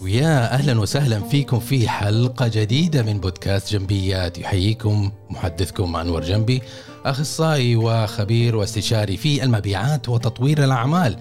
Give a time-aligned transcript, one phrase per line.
[0.00, 4.38] ويا أهلا وسهلا فيكم في حلقة جديدة من بودكاست جنبيات.
[4.38, 6.62] يحييكم محدثكم أنور جنبي
[7.04, 11.16] أخصائي وخبير واستشاري في المبيعات وتطوير الأعمال.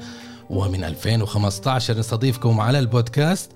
[0.50, 3.52] ومن 2015 نستضيفكم على البودكاست.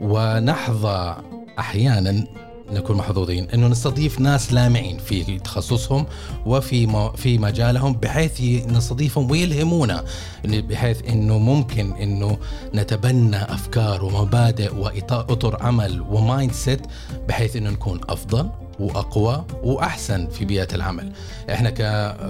[0.00, 1.16] ونحظى
[1.58, 2.26] أحيانا
[2.72, 6.06] نكون محظوظين إنه نستضيف ناس لامعين في تخصصهم
[6.46, 10.04] وفي في مجالهم بحيث نستضيفهم ويلهمونا
[10.44, 12.38] بحيث إنه ممكن إنه
[12.74, 16.80] نتبنى أفكار ومبادئ واطر عمل و mindset
[17.28, 18.50] بحيث إنه نكون أفضل
[18.80, 21.12] وأقوى وأحسن في بيئة العمل.
[21.52, 21.70] إحنا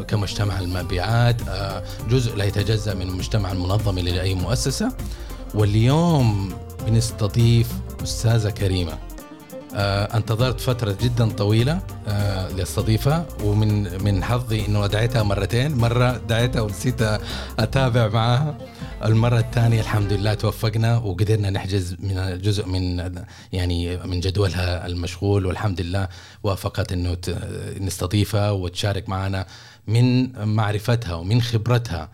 [0.03, 4.93] كمجتمع المبيعات آه، جزء لا يتجزأ من المجتمع المنظم لأي مؤسسة
[5.55, 6.53] واليوم
[6.87, 9.08] بنستضيف أستاذة كريمة
[9.75, 17.03] انتظرت فترة جدا طويلة آه لاستضيفها ومن من حظي إنه دعيتها مرتين، مرة دعيتها ونسيت
[17.59, 18.59] أتابع معها.
[19.05, 23.13] المرة الثانية الحمد لله توفقنا وقدرنا نحجز من جزء من
[23.53, 26.09] يعني من جدولها المشغول والحمد لله
[26.43, 27.17] وافقت إنه
[27.81, 29.47] نستضيفها وتشارك معنا
[29.87, 32.09] من معرفتها ومن خبرتها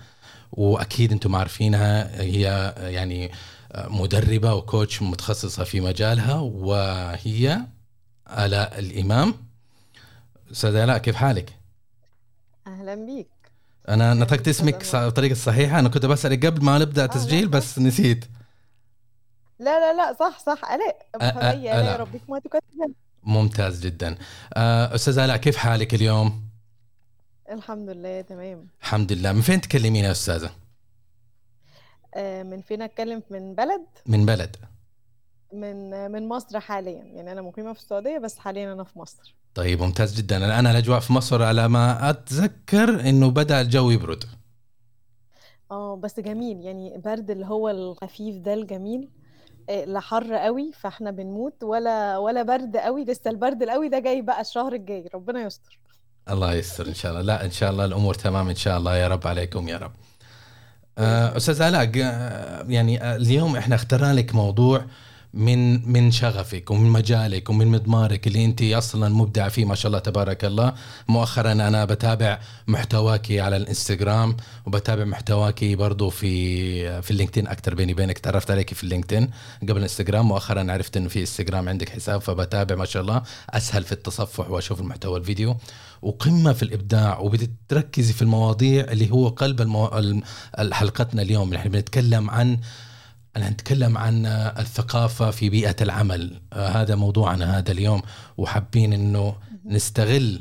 [0.53, 3.31] وأكيد أنتم عارفينها هي يعني
[3.77, 7.61] مدربة وكوتش متخصصة في مجالها وهي
[8.31, 9.35] آلاء الإمام.
[10.53, 11.59] أستاذة آلاء كيف حالك؟
[12.67, 13.29] أهلا بيك.
[13.89, 18.25] أنا نطقت اسمك بالطريقة الصحيحة أنا كنت بسألك قبل ما نبدأ تسجيل بس نسيت.
[19.59, 20.61] لا لا لا صح صح.
[20.73, 21.07] آلاء
[21.81, 22.01] آلاء.
[22.01, 24.19] ربك ما تكتب ممتاز جدا.
[24.57, 26.45] أستاذ آلاء كيف حالك اليوم؟
[27.51, 28.67] الحمد لله تمام.
[28.83, 29.33] الحمد لله.
[29.33, 30.51] من فين تكلمين يا أستاذة؟
[32.15, 34.57] آه، من فين أتكلم؟ من بلد؟ من بلد.
[35.53, 37.03] من من مصر حاليا.
[37.05, 39.35] يعني أنا مقيمة في السعودية بس حاليا أنا في مصر.
[39.55, 40.37] طيب ممتاز جدا.
[40.37, 44.25] الان الأجواء في مصر على ما أتذكر إنه بدأ الجو يبرد.
[45.71, 46.61] آه بس جميل.
[46.61, 49.09] يعني برد اللي هو الخفيف ده الجميل.
[49.71, 51.65] آه، لا حر قوي فإحنا بنموت.
[51.65, 53.05] ولا ولا برد قوي.
[53.05, 55.09] لسه البرد القوي ده جاي بقى الشهر الجاي.
[55.15, 55.79] ربنا يستر.
[56.31, 57.23] الله يستر إن شاء الله.
[57.23, 58.97] لا إن شاء الله الأمور تمام إن شاء الله.
[58.97, 59.93] يا رب عليكم يا رب.
[60.99, 61.85] أستاذ علاء
[62.69, 64.85] يعني آه، اليوم إحنا اخترنا لك موضوع
[65.35, 69.99] من من شغفك ومن مجالك ومن مضمارك اللي انت أصلا مبدعه فيه ما شاء الله
[69.99, 70.73] تبارك الله.
[71.09, 74.37] مؤخرا أنا بتابع محتواك على الإنستغرام
[74.67, 79.31] وبتابع محتواك برضو في في ال LinkedIn أكثر بيني وبينك تعرفت عليك في ال LinkedIn
[79.63, 80.29] قبل الإنستغرام.
[80.29, 84.81] مؤخرا عرفت إنه في إنستغرام عندك حساب فبتابع ما شاء الله أسهل في التصفح وأشوف
[84.81, 85.57] المحتوى الفيديو.
[86.03, 89.91] وقمة في الإبداع وبتركزي في المواضيع اللي هو قلب المو...
[90.73, 91.55] حلقتنا اليوم.
[91.55, 92.59] نحن بنتكلم عن
[93.37, 96.41] أنا نتكلم عن الثقافة في بيئة العمل.
[96.53, 98.03] آه، هذا موضوعنا هذا اليوم
[98.37, 100.41] وحابين أنه نستغل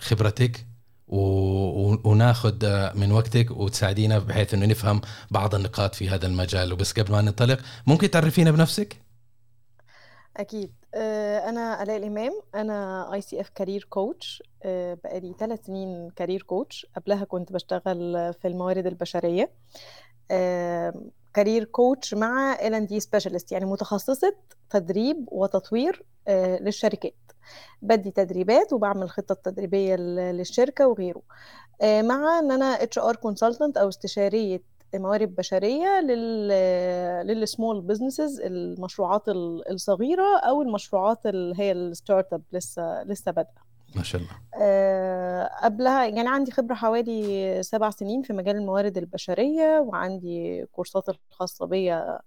[0.00, 0.66] خبرتك
[1.08, 6.72] وناخذ آه، من وقتك وتساعدينا بحيث أنه نفهم بعض النقاط في هذا المجال.
[6.72, 8.96] وبس قبل ما ننطلق ممكن تعرفينا بنفسك؟
[10.36, 10.72] أكيد.
[10.94, 12.40] آه، أنا آلاء الإمام.
[12.54, 19.50] أنا ICF career coach بقالي ثلاث سنين career coach قبلها كنت بشتغل في الموارد البشرية.
[21.38, 24.34] career coach مع L&D specialist يعني متخصصة
[24.70, 27.14] تدريب وتطوير آه، للشركات.
[27.82, 31.22] بدي تدريبات وبعمل خطة تدريبية للشركة وغيره.
[31.82, 34.62] آه، مع إن أنا HR consultant أو استشارية
[34.94, 36.48] موارد بشرية لل
[37.26, 39.22] لل small businesses المشروعات
[39.70, 43.67] الصغيرة أو المشروعات اللي هي ال startup لسه لسه بادئة.
[43.96, 44.30] ما شاء الله.
[44.54, 51.66] أه قبلها يعني عندي خبرة حوالي سبع سنين في مجال الموارد البشرية وعندي كورسات الخاصة
[51.66, 52.20] بيا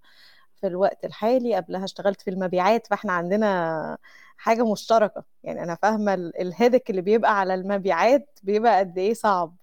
[0.60, 1.54] في الوقت الحالي.
[1.54, 3.98] قبلها اشتغلت في المبيعات فاحنا عندنا
[4.36, 5.24] حاجة مشتركة.
[5.44, 9.56] يعني أنا فاهمة الهدك اللي بيبقى على المبيعات بيبقى قد إيه صعب.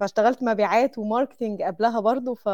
[0.00, 2.48] فاشتغلت مبيعات وماركتينج قبلها برضو ف...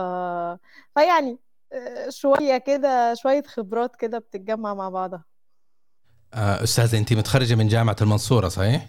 [0.95, 1.39] فيعني
[1.73, 5.19] آه، شوية كده شوية خبرات كده بتتجمع مع بعضها.
[5.19, 5.30] آه،
[6.35, 8.87] استاذه انت متخرجة من جامعة المنصورة صحيح؟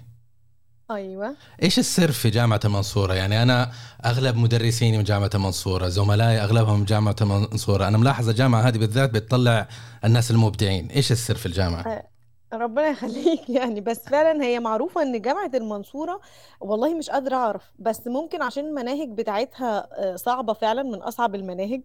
[0.92, 3.72] أيوه إيش السر في جامعة المنصورة؟ يعني أنا
[4.06, 9.10] أغلب مدرسيني من جامعة المنصورة، زملائي أغلبهم من جامعة المنصورة، أنا ملاحظ الجامعة هذه بالذات
[9.10, 9.68] بتطلع
[10.06, 12.08] الناس المبدعين، إيش السر في الجامعة؟ آه،
[12.54, 16.22] ربنا يخليك يعني بس فعلا هي معروفة إن جامعة المنصورة
[16.60, 21.82] والله مش قادرة أعرف بس ممكن عشان المناهج بتاعتها آه، صعبة فعلا من أصعب المناهج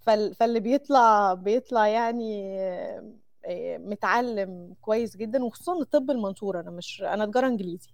[0.00, 3.04] فاللي بيطلع بيطلع يعني آه،
[3.78, 6.60] متعلم كويس جدا وخصوصا طب المنصورة.
[6.60, 7.88] أنا مش أنا تجارة إنجليزي.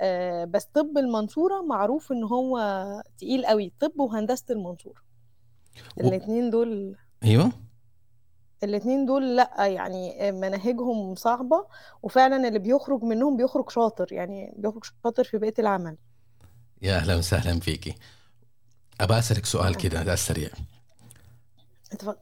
[0.00, 2.58] آه، بس طب المنصورة معروف إن هو
[3.18, 3.72] تقيل قوي.
[3.80, 5.02] طب وهندسة المنصورة.
[6.00, 7.52] الاثنين دول أيوه.
[8.64, 11.66] الاثنين دول لأ يعني مناهجهم صعبة
[12.02, 14.12] وفعلا اللي بيخرج منهم بيخرج شاطر.
[14.12, 15.96] يعني بيخرج شاطر في بيئة العمل.
[16.82, 17.94] يا أهلا وسهلا فيكي.
[19.00, 20.50] أبغى أسألك سؤال كده ده السريع
[21.92, 22.16] اتفضل.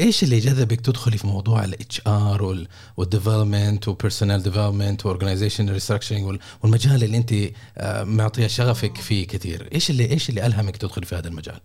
[0.00, 2.66] إيش اللي جذبك تدخلي في موضوع ال HR
[2.96, 7.32] وال development و personal development و organization restructuring والمجال اللي أنت
[7.78, 11.60] آه، معطية شغفك فيه كثير؟ إيش اللي إيش اللي ألهمك تدخلي في هذا المجال؟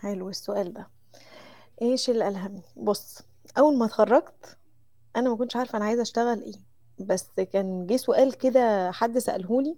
[0.00, 0.86] حلو السؤال ده.
[1.82, 3.18] إيش اللي ألهمني؟ بص
[3.58, 4.56] أول ما اتخرجت
[5.16, 6.72] أنا ما كنتش عارفة أنا عايزة أشتغل إيه
[7.06, 9.76] بس كان جه سؤال كده حد سألهولي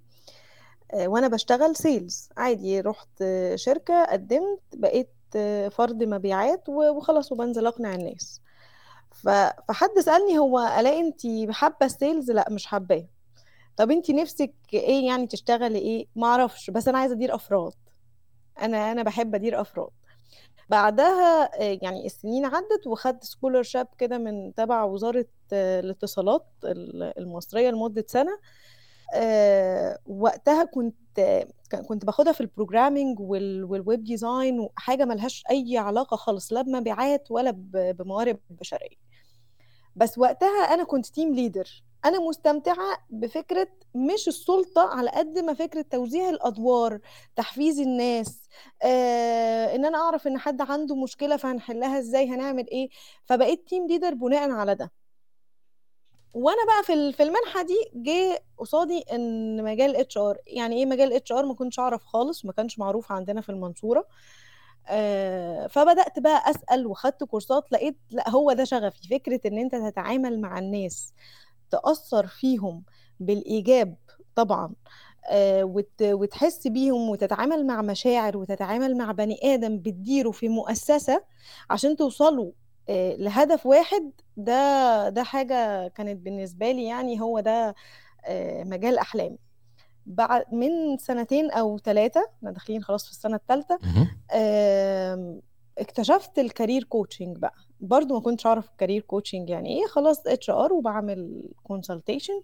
[0.95, 3.25] آه، وأنا بشتغل sales عادي رحت
[3.55, 5.14] شركة قدمت بقيت
[5.73, 8.41] فرد مبيعات وخلاص وبنزل أقنع الناس.
[9.11, 13.07] فحد سألني هو ألاقي أنت حابة ال sales لأ مش حباه
[13.77, 17.73] طب أنت نفسك إيه يعني تشتغلي إيه؟ ما أعرفش بس أنا عايزة أدير أفراد.
[18.63, 19.91] أنا أنا بحب أدير أفراد.
[20.69, 26.47] بعدها يعني السنين عدت وخدت scholarship كده من تبع وزارة الاتصالات
[27.19, 28.33] المصرية لمدة سنة.
[28.33, 28.39] آه،
[30.07, 30.95] وقتها كنت
[31.89, 37.31] كنت باخدها في ال programming وال web design وحاجة ملهاش أي علاقة خالص لا بمبيعات
[37.31, 38.97] ولا بموارد بشرية.
[39.97, 45.83] بس وقتها أنا كنت team leader أنا مستمتعة بفكرة مش السلطة على قد ما فكرة
[45.83, 47.01] توزيع الأدوار
[47.37, 48.49] تحفيز الناس
[48.83, 52.89] آه، إن أنا أعرف إن حد عنده مشكلة فهنحلها إزاي هنعمل إيه.
[53.25, 54.93] فبقيت team leader بناء على ده.
[56.35, 61.47] وأنا بقى في في المنحة دي جه قصادي إن مجال HR يعني إيه مجال HR
[61.47, 64.07] ما كنتش أعرف خالص ما كانش معروف عندنا في المنصورة.
[64.89, 69.09] آه فبدأت بقى أسأل وخدت كورسات لقيت لأ هو ده شغفي.
[69.09, 71.13] فكرة إن أنت تتعامل مع الناس
[71.71, 72.83] تأثر فيهم
[73.21, 73.97] بالإيجاب
[74.35, 74.75] طبعا
[75.31, 81.25] آه وت وتحس بيهم وتتعامل مع مشاعر وتتعامل مع بني آدم بتديره في مؤسسة
[81.71, 82.53] عشان توصلوا
[82.89, 87.75] آه، لهدف واحد ده ده حاجة كانت بالنسبة لي يعني هو ده
[88.27, 89.39] آه، مجال أحلامي.
[90.07, 93.79] بعد من سنتين أو ثلاثة إحنا داخلين خلاص في السنة الثالثة
[95.79, 97.55] اكتشفت ال career coaching بقى.
[97.81, 102.43] برضو ما كنتش أعرف ال career coaching يعني إيه خلاص HR وبعمل consultation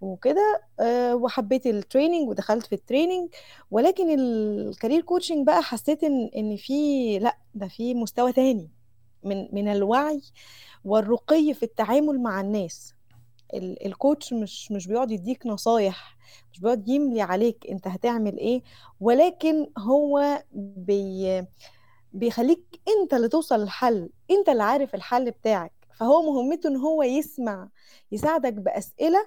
[0.00, 3.28] وكده أه وحبيت ال training ودخلت في ال training
[3.70, 8.70] ولكن ال career coaching بقى حسيت إن إن في لأ ده في مستوى تاني.
[9.26, 10.22] من من الوعي
[10.84, 12.94] والرقي في التعامل مع الناس.
[13.54, 16.16] الكوتش مش مش بيقعد يديك نصايح
[16.52, 18.62] مش بيقعد يملي عليك انت هتعمل إيه
[19.00, 21.42] ولكن هو بي
[22.12, 25.72] بيخليك انت اللي توصل للحل انت اللي عارف الحل بتاعك.
[25.98, 27.68] فهو مهمته ان هو يسمع
[28.12, 29.18] يساعدك بأسئلة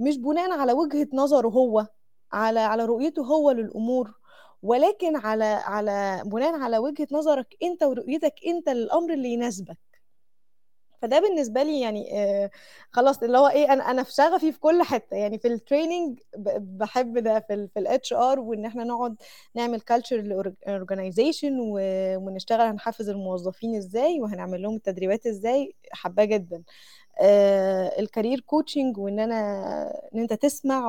[0.00, 1.86] مش بناء على وجهة نظره هو
[2.32, 4.14] على على رؤيته هو للأمور.
[4.62, 9.78] ولكن على على بناء على وجهة نظرك أنت ورؤيتك أنت للأمر اللي يناسبك.
[11.02, 12.50] فده بالنسبة لي يعني آه
[12.92, 15.16] خلاص اللي هو إيه أنا أنا في شغفي في كل حتة.
[15.16, 16.20] يعني في ال training
[16.58, 19.16] بحب ده في ال HR وإن إحنا نقعد
[19.54, 25.74] نعمل culture organization ونشتغل هنحفز الموظفين إزاي وهنعمل لهم التدريبات إزاي.
[25.92, 26.62] حباه جدا.
[27.20, 29.40] آه ال career coaching وإن أنا
[30.14, 30.88] إن أنت تسمع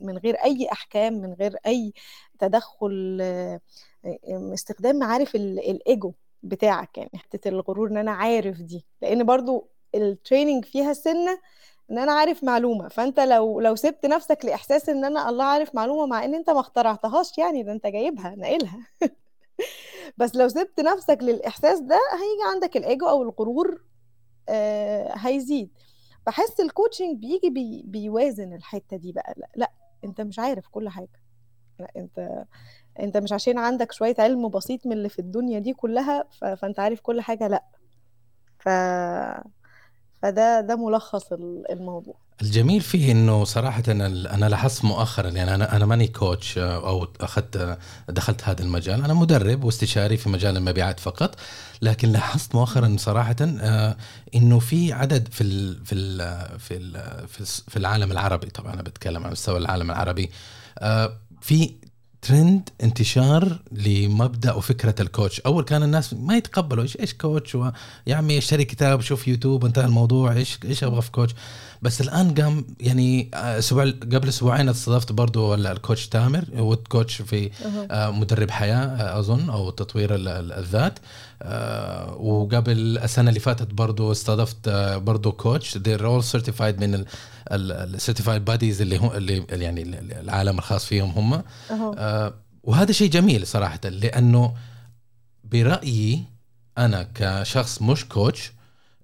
[0.00, 1.92] من غير أي أحكام من غير أي
[2.38, 3.60] تدخل آه،
[4.54, 6.12] استخدام معارف الإيجو
[6.42, 8.86] بتاعك يعني حتة الغرور إن أنا عارف دي.
[9.02, 11.40] لأن برضو ال training فيها سنة
[11.90, 12.88] إن أنا عارف معلومة.
[12.88, 16.60] فأنت لو لو سبت نفسك لإحساس إن أنا الله عارف معلومة مع إن أنت ما
[16.60, 18.78] اخترعتهاش يعني ده أنت جايبها ناقلها.
[20.18, 23.84] بس لو سبت نفسك للإحساس ده هيجي عندك الإيجو أو الغرور
[24.48, 25.70] آه هيزيد.
[26.26, 29.34] بحس ال coaching بيجي بي بيوازن الحتة دي بقى.
[29.36, 29.72] لا, لا
[30.04, 31.20] أنت مش عارف كل حاجة.
[31.78, 32.44] لأ أنت
[33.00, 36.44] أنت مش عشان عندك شوية علم بسيط من اللي في الدنيا دي كلها ف...
[36.44, 37.64] فأنت عارف كل حاجة لأ.
[38.58, 38.68] ف
[40.22, 41.32] فده ده ملخص
[41.70, 42.14] الموضوع.
[42.42, 47.78] الجميل فيه إنه صراحة أنا أنا لاحظت مؤخرا يعني أنا أنا ماني كوتش أو أخذت
[48.08, 49.04] دخلت هذا المجال.
[49.04, 51.34] أنا مدرب واستشاري في مجال المبيعات فقط
[51.82, 53.96] لكن لاحظت مؤخرا صراحة آه،
[54.34, 56.18] إنه في عدد في ال في ال
[56.58, 57.26] في ال
[57.68, 60.30] في العالم العربي طبعا أنا بتكلم عن مستوى العالم العربي
[60.78, 61.70] آه، في
[62.22, 67.56] ترند انتشار لمبدأ وفكرة ال coach أول كان الناس ما يتقبلوا إيش إيش coach
[68.06, 71.34] يا عمي اشتري كتاب شوف يوتيوب انتهى الموضوع إيش إيش أبغى في coach
[71.82, 77.50] بس الآن قام يعني أسبوع قبل أسبوعين استضفت برضو ال coach تامر هو coach في
[77.90, 80.98] آه، مدرب حياة أظن أو تطوير الذات.
[81.42, 87.04] آه، وقبل السنة اللي فاتت برضو استضفت آه، برضو coach they're all certified من
[87.50, 89.82] ال certified bodies اللي هم اللي يعني
[90.20, 91.42] العالم الخاص فيهم هم.
[92.62, 94.54] وهذا شيء جميل صراحة لأنه
[95.44, 96.24] برأيي
[96.78, 98.52] أنا كشخص مش coach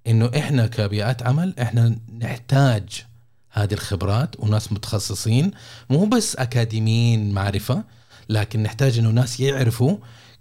[0.06, 3.04] إنه إحنا كبيئات عمل إحنا نحتاج
[3.50, 5.50] هذه الخبرات وناس متخصصين
[5.90, 7.84] مو بس أكاديميين معرفة
[8.28, 9.96] لكن نحتاج إنه ناس يعرفوا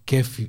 [0.08, 0.48] كيف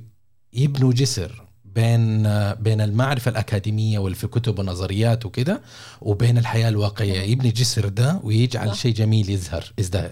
[0.53, 5.61] يبنوا جسر بين بين المعرفة الأكاديمية واللي في الكتب والنظريات وكده
[6.01, 7.21] وبين الحياة الواقعية.
[7.21, 10.11] يبني جسر ده ويجعل شيء جميل يزهر يزدهر.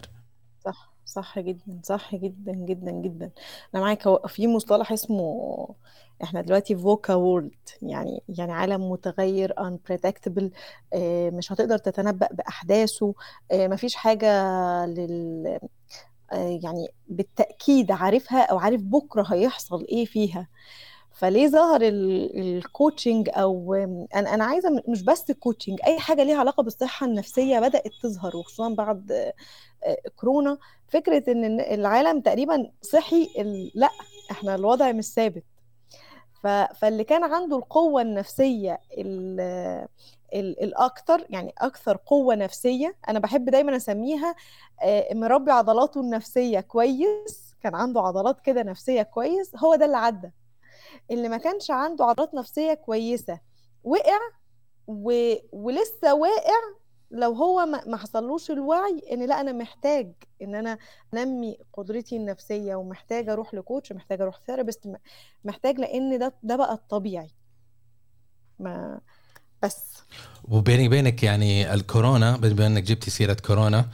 [0.66, 3.32] صح صح جدا صح جدا جدا جدا.
[3.76, 5.36] أنا معاك في مصطلح اسمه
[6.24, 10.50] إحنا دلوقتي فوكا وورلد يعني يعني عالم متغير unpredictable
[10.94, 13.14] آه، مش هتقدر تتنبأ بأحداثه
[13.52, 14.28] آه، مفيش حاجة
[14.86, 15.60] لل
[16.34, 20.48] آه، يعني بالتأكيد عارفها أو عارف بكرة هيحصل إيه فيها.
[21.12, 23.74] فليه ظهر ال coaching أو
[24.16, 28.38] أنا أنا عايزة مش بس ال coaching أي حاجة ليها علاقة بالصحة النفسية بدأت تظهر
[28.38, 29.32] وخصوصا بعد
[30.16, 30.58] كورونا.
[30.88, 33.28] فكرة إن العالم تقريبا صحي
[33.76, 33.90] لأ
[34.32, 35.44] إحنا الوضع مش ثابت.
[36.76, 38.80] فاللي كان عنده القوة النفسية
[40.34, 44.36] الأكثر يعني أكثر قوة نفسية أنا بحب دايما أسميها
[44.84, 50.32] آه، مربي عضلاته النفسية كويس كان عنده عضلات كده نفسية كويس هو ده اللي عدى.
[51.12, 53.40] اللي ما كانش عنده عضلات نفسية كويسة
[53.84, 54.20] وقع
[54.88, 55.34] و...
[55.52, 56.60] ولسه واقع
[57.12, 60.78] لو هو ما حصلوش الوعي إن لأ أنا محتاج إن أنا
[61.14, 64.88] أنمي قدرتي النفسية ومحتاج أروح لكوتش محتاج أروح ثيرابيست
[65.46, 67.32] محتاج لأن ده ده بقى الطبيعي.
[68.60, 69.00] ما
[69.64, 69.78] بس.
[70.44, 73.86] وبيني وبينك يعني الكورونا بما انك جبتي سيرة كورونا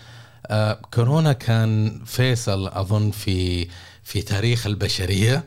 [0.47, 3.67] آه كورونا كان فيصل أظن في
[4.03, 5.43] في تاريخ البشرية.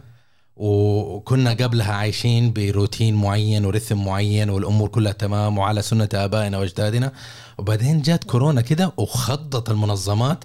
[0.56, 7.12] وكنا قبلها عايشين بروتين معين ورثم معين والأمور كلها تمام وعلى سنة آبائنا وأجدادنا.
[7.58, 10.44] وبعدين جات كورونا كده وخضت المنظمات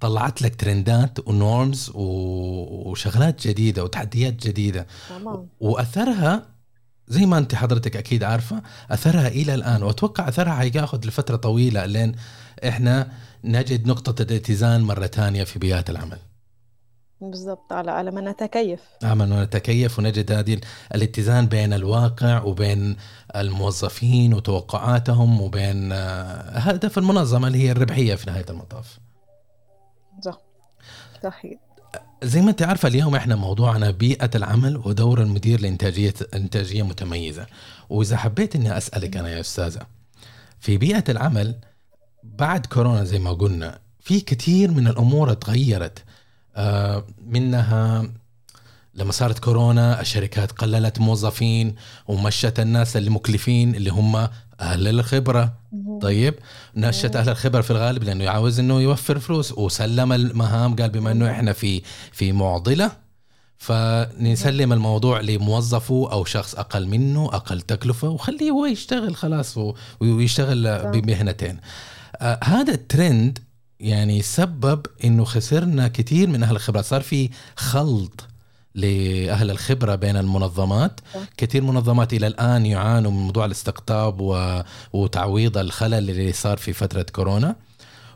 [0.00, 4.86] طلعت لك ترندات ونورمز وشغلات جديدة وتحديات جديدة.
[5.08, 5.48] تمام.
[5.60, 6.46] وأثرها
[7.08, 9.82] زي ما أنت حضرتك أكيد عارفة أثرها إلى الآن.
[9.82, 12.14] وأتوقع أثرها حياخذ لفترة طويلة لين
[12.68, 13.08] إحنا
[13.44, 16.18] نجد نقطة الاتزان مرة ثانية في بيئات العمل.
[17.20, 18.80] بالضبط على على ما نتكيف.
[19.02, 20.60] على ما نتكيف ونجد هذه
[20.94, 22.96] الاتزان بين الواقع وبين
[23.36, 28.98] الموظفين وتوقعاتهم وبين آه، هدف المنظمة اللي هي الربحية في نهاية المطاف.
[30.24, 30.40] صح.
[31.22, 31.58] صحيح.
[32.22, 37.46] زي ما انت عارفة اليوم إحنا موضوعنا بيئة العمل ودور المدير لانتاجيه إنتاجية متميزة.
[37.90, 39.86] وإذا حبيت إني أسألك أنا يا أستاذة
[40.60, 41.54] في بيئة العمل
[42.22, 46.04] بعد كورونا زي ما قلنا في كثير من الأمور تغيرت.
[47.26, 48.04] منها
[48.94, 51.74] لما صارت كورونا الشركات قللت موظفين
[52.08, 54.28] ومشت الناس اللي مكلفين اللي هم
[54.60, 55.52] أهل الخبرة.
[56.02, 56.34] طيب
[56.76, 61.30] نشت أهل الخبرة في الغالب لأنه عاوز إنه يوفر فلوس وسلم المهام قال بما إنه
[61.30, 62.92] إحنا في في معضلة
[63.58, 69.58] فنسلم الموضوع لموظفه أو شخص أقل منه أقل تكلفة وخليه هو يشتغل خلاص
[70.00, 71.58] ويشتغل بمهنتين.
[72.16, 73.38] آه هذا الترند
[73.80, 78.26] يعني سبب إنه خسرنا كثير من أهل الخبرات صار في خلط
[78.74, 81.00] لأهل الخبرة بين المنظمات.
[81.36, 84.62] كثير منظمات إلى الآن يعانوا من موضوع الاستقطاب و...
[84.92, 87.56] وتعويض الخلل اللي صار في فترة كورونا.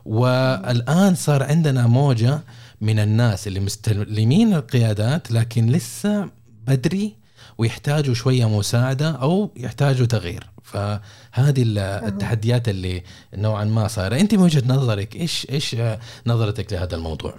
[0.05, 2.39] والآن صار عندنا موجة
[2.81, 6.29] من الناس اللي مستلمين القيادات لكن لسه
[6.67, 7.15] بدري
[7.57, 10.54] ويحتاجوا شوية مساعدة أو يحتاجوا تغيير.
[10.65, 11.63] فهذه
[12.07, 13.03] التحديات اللي
[13.33, 14.15] نوعا ما صايرة.
[14.19, 15.75] أنت من وجهة نظرك إيش إيش
[16.27, 17.35] نظرتك لهذا الموضوع؟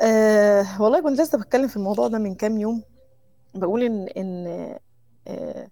[0.00, 2.82] أه والله كنت لسه بتكلم في الموضوع ده من كام يوم.
[3.54, 4.46] بقول ان إن
[5.28, 5.68] أه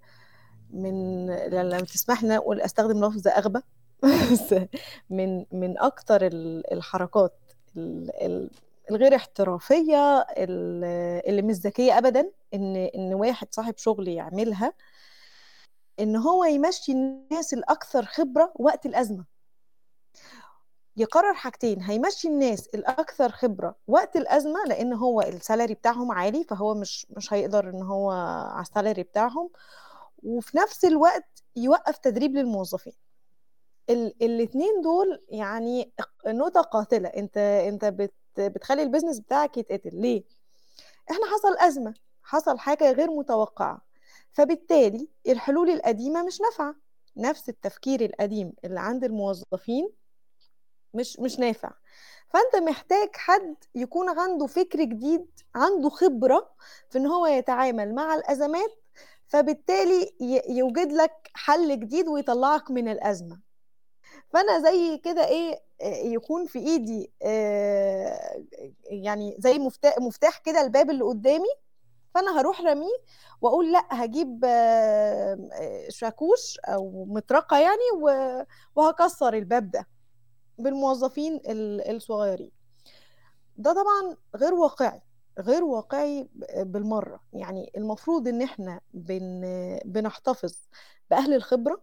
[0.70, 3.60] من لما تسمح لي أقول أستخدم لفظ أغبى.
[5.10, 6.20] من من أكتر
[6.72, 7.32] الحركات
[8.90, 14.72] الغير احترافية اللي مش ذكية ابدا إن إن واحد صاحب شغل يعملها
[16.00, 19.24] إن هو يمشي الناس الأكثر خبرة وقت الأزمة.
[20.96, 27.06] يقرر حاجتين هيمشي الناس الأكثر خبرة وقت الأزمة لأن هو السالري بتاعهم عالي فهو مش
[27.10, 28.10] مش هيقدر إن هو
[28.52, 29.50] على السالري بتاعهم.
[30.22, 32.92] وفي نفس الوقت يوقف تدريب للموظفين.
[33.90, 35.92] الاثنين دول يعني
[36.26, 37.08] نقطة قاتلة.
[37.08, 39.90] أنت أنت بت بتخلي البيزنس بتاعك يتقتل.
[40.00, 40.24] ليه؟
[41.10, 43.86] إحنا حصل أزمة حصل حاجة غير متوقعة.
[44.37, 46.75] فبالتالي الحلول القديمة مش نافعة.
[47.16, 49.90] نفس التفكير القديم اللي عند الموظفين
[50.95, 51.73] مش مش نافع.
[52.28, 56.50] فأنت محتاج حد يكون عنده فكر جديد عنده خبرة
[56.90, 58.83] في إن هو يتعامل مع الأزمات
[59.26, 60.12] فبالتالي
[60.49, 63.40] يوجد لك حل جديد ويطلعك من الأزمة.
[64.28, 65.62] فأنا زي كده إيه
[66.12, 68.45] يكون في إيدي آه،
[68.85, 69.59] يعني زي
[69.99, 71.65] مفتاح كده الباب اللي قدامي
[72.16, 72.96] فأنا هروح رميه
[73.40, 74.44] وأقول لأ هجيب
[75.88, 78.16] شاكوش أو مطرقة يعني
[78.76, 79.87] وهكسر الباب ده
[80.58, 82.50] بالموظفين الصغيرين.
[83.56, 85.02] ده طبعا غير واقعي
[85.38, 87.20] غير واقعي بالمرة.
[87.32, 89.40] يعني المفروض إن إحنا بن
[89.85, 90.54] بنحتفظ
[91.11, 91.82] بأهل الخبرة.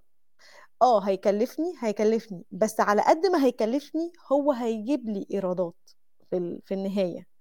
[0.81, 5.75] آه هيكلفني هيكلفني بس على قد ما هيكلفني هو هيجيب لي إيرادات
[6.31, 7.32] في, في النهاية.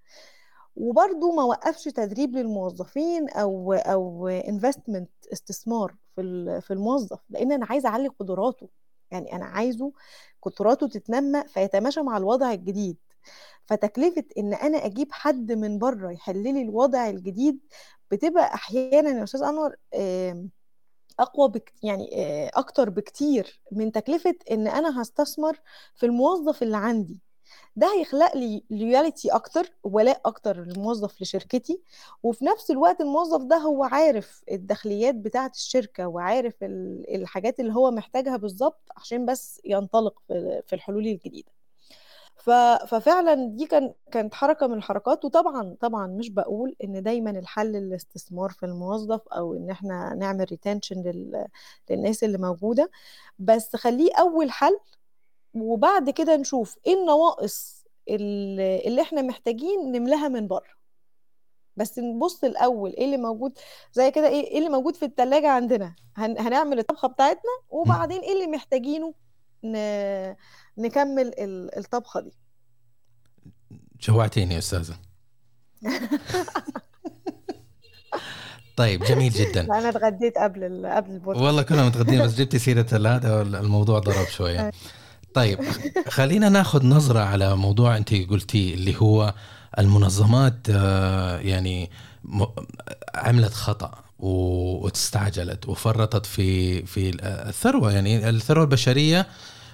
[0.76, 7.88] وبرضو ما وقفش تدريب للموظفين أو أو انفستمنت استثمار في في الموظف لأن أنا عايزة
[7.88, 8.68] أعلي قدراته.
[9.10, 9.92] يعني أنا عايزه
[10.42, 12.96] قدراته تتنمى فيتماشى مع الوضع الجديد.
[13.66, 17.58] فتكلفة إن أنا أجيب حد من بره يحل لي الوضع الجديد
[18.10, 19.76] بتبقى أحيانا يا أستاذ أنور
[21.20, 22.08] أقوى بك يعني
[22.48, 25.60] أكتر بكتير من تكلفة إن أنا هستثمر
[25.94, 27.20] في الموظف اللي عندي.
[27.76, 31.80] ده هيخلق لي لويالتي أكتر ولاء أكتر للموظف لشركتي
[32.22, 38.36] وفي نفس الوقت الموظف ده هو عارف الدخليات بتاعة الشركة وعارف الحاجات اللي هو محتاجها
[38.36, 40.14] بالظبط عشان بس ينطلق
[40.66, 41.52] في الحلول الجديدة.
[42.86, 48.50] ففعلا دي كان كانت حركة من الحركات وطبعا طبعا مش بقول إن دايما الحل الاستثمار
[48.50, 51.02] في الموظف أو إن إحنا نعمل ريتنشن
[51.90, 52.90] للناس اللي موجودة
[53.38, 54.78] بس خليه أول حل
[55.54, 60.72] وبعد كده نشوف إيه النواقص اللي إحنا محتاجين نملاها من بره.
[61.76, 63.58] بس نبص الأول إيه اللي موجود
[63.92, 65.94] زي كده إيه إيه اللي موجود في التلاجة عندنا.
[66.16, 69.14] هن هنعمل الطبخة بتاعتنا وبعدين إيه اللي محتاجينه
[69.64, 69.76] ن...
[70.78, 71.32] نكمل
[71.76, 72.32] الطبخة دي.
[74.00, 74.96] جوعتيني يا أستاذة.
[78.76, 79.60] طيب جميل جدا.
[79.78, 84.70] أنا اتغديت قبل قبل البودكاست والله كنا متغدين بس جبتي سيرة هذا الموضوع ضرب شوية.
[85.34, 85.58] طيب
[86.08, 89.34] خلينا ناخذ نظرة على موضوع أنت قلتي اللي هو
[89.78, 91.90] المنظمات آه، يعني
[93.14, 97.10] عملت خطأ واستعجلت وفرطت في في
[97.48, 97.92] الثروة.
[97.92, 99.26] يعني الثروة البشرية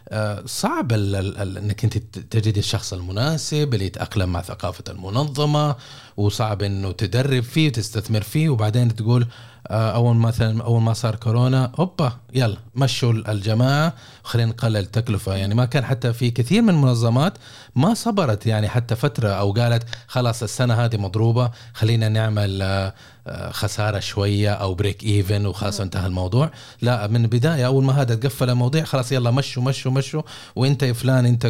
[0.09, 5.77] آه، صعب انك انت تجد الشخص المناسب اللي يتأقلم مع ثقافة المنظمة
[6.17, 9.27] وصعب انه تدرب فيه وتستثمر فيه وبعدين تقول
[9.71, 13.93] أول مثلا أول ما صار كورونا أوبا يلا مشوا الجماعة.
[14.23, 15.35] خلينا نقلل التكلفة.
[15.35, 17.33] يعني ما كان حتى في كثير من المنظمات
[17.77, 18.47] ما صبرت.
[18.47, 22.95] يعني حتى فترة أو قالت خلاص السنة هذه مضروبة خلينا نعمل آه،
[23.27, 26.51] آه، خسارة شوية أو break even وخلاص انتهى الموضوع.
[26.83, 30.23] لا من البداية أول ما هذا تقفل الموضوع خلاص يلا مشوا مشوا مشوا.
[30.57, 31.47] وأنت يا فلان أنت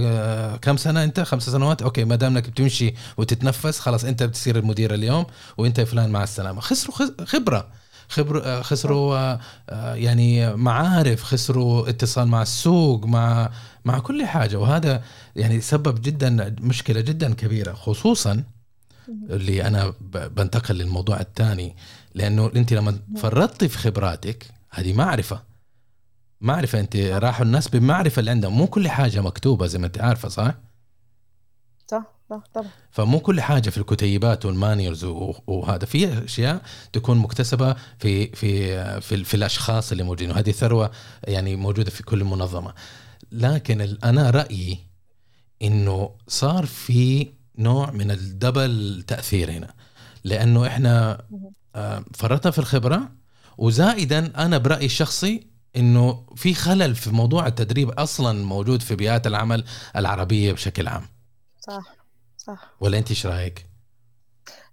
[0.63, 4.95] كم سنة أنت؟ خمس سنوات؟ okay ما دام انك بتمشي وتتنفس خلاص أنت بتصير المدير
[4.95, 5.27] اليوم.
[5.59, 6.61] وأنت يا فلان مع السلامة.
[6.61, 7.67] خسروا خبرة.
[8.09, 9.41] خبر آه، خسروا آه،
[9.71, 13.51] آه، يعني معارف خسروا اتصال مع السوق مع
[13.85, 14.57] مع كل حاجة.
[14.57, 15.03] وهذا
[15.37, 18.45] يعني سبب جدا مشكلة جدا كبيرة خصوصا
[19.09, 21.77] اللي أنا بنتقل للموضوع الثاني.
[22.15, 25.43] لأنه أنت لما فرطتي في خبراتك هذه معرفة.
[26.41, 28.53] معرفة أنت راحوا الناس بالمعرفه اللي عندهم.
[28.53, 30.55] مو كل حاجة مكتوبة زي ما أنت عارفة صح؟
[31.87, 32.18] صح.
[32.29, 32.69] طبعا.
[32.91, 35.05] فمو كل حاجة في الكتيبات والمانيرز
[35.47, 35.87] وهذا.
[35.87, 36.63] في أشياء
[36.93, 40.91] تكون مكتسبة في في في, في الأشخاص اللي موجودين وهذه ثروة
[41.25, 42.75] يعني موجودة في كل منظمة.
[43.33, 44.79] لكن أنا رأيي
[45.63, 49.75] إنه صار في نوع من الدبل تأثير هنا.
[50.25, 51.23] لأنه إحنا
[51.75, 53.11] آه، فرطنا في الخبرة
[53.59, 59.65] وزائدا أنا برأيي الشخصي إنه في خلل في موضوع التدريب أصلا موجود في بيئات العمل
[59.97, 61.03] العربية بشكل عام.
[61.61, 61.98] صح.
[62.49, 62.77] صح.
[62.81, 63.67] ولا انت إيش رأيك؟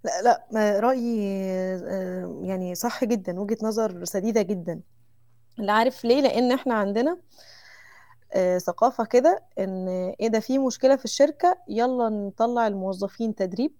[0.04, 4.80] لا لا رأيي آه، يعني صح جدا وجهة نظر سديدة جدا.
[5.58, 7.18] اللي عارف ليه؟ لأن إحنا عندنا
[8.32, 9.88] آه، ثقافة كده إن
[10.20, 13.72] إيه ده في مشكلة في الشركة يلا نطلع الموظفين تدريب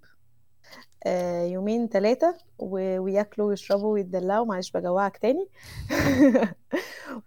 [1.06, 5.48] آه، يومين ثلاثة وياكلوا ويشربوا ويتدلعوا معلش بجوعك تاني.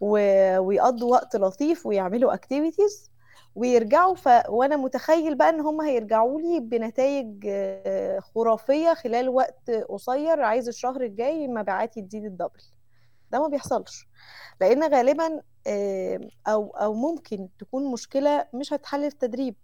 [0.60, 3.09] ويقضوا وقت لطيف ويعملوا activities
[3.56, 4.30] ويرجعوا ف...
[4.50, 11.02] وأنا متخيل بقى إن هم هيرجعوا لي بنتائج آه، خرافية خلال وقت قصير عايز الشهر
[11.02, 12.62] الجاي مبيعاتي تزيد ال double.
[13.32, 14.08] ده ما بيحصلش.
[14.62, 19.56] لأن غالبا آه، أو أو ممكن تكون مشكلة مش هتحل في التدريب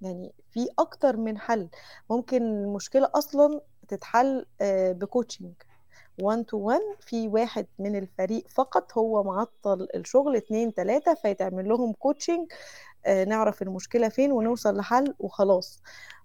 [0.00, 1.68] يعني في أكتر من حل.
[2.10, 4.46] ممكن المشكلة أصلا تتحل
[4.92, 5.52] ب coaching
[6.22, 11.92] 1 to 1 في واحد من الفريق فقط هو معطل الشغل اتنين تلاتة فيتعمل لهم
[11.92, 12.52] coaching
[13.08, 15.82] نعرف المشكلة فين ونوصل لحل وخلاص.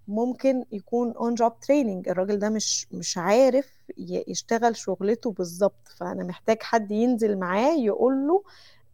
[0.08, 3.66] ممكن يكون on job training الراجل ده مش مش عارف
[3.98, 8.42] يشتغل شغلته بالظبط فأنا محتاج حد ينزل معاه يقول له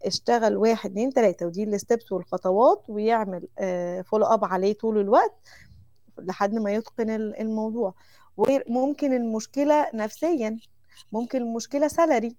[0.05, 3.49] اشتغل واحد اتنين تلاتة ودي ال steps والخطوات ويعمل
[4.05, 5.35] follow up عليه طول الوقت
[6.19, 7.95] لحد ما يتقن الموضوع.
[8.37, 10.57] وممكن المشكلة نفسيا
[11.13, 12.37] ممكن المشكلة salary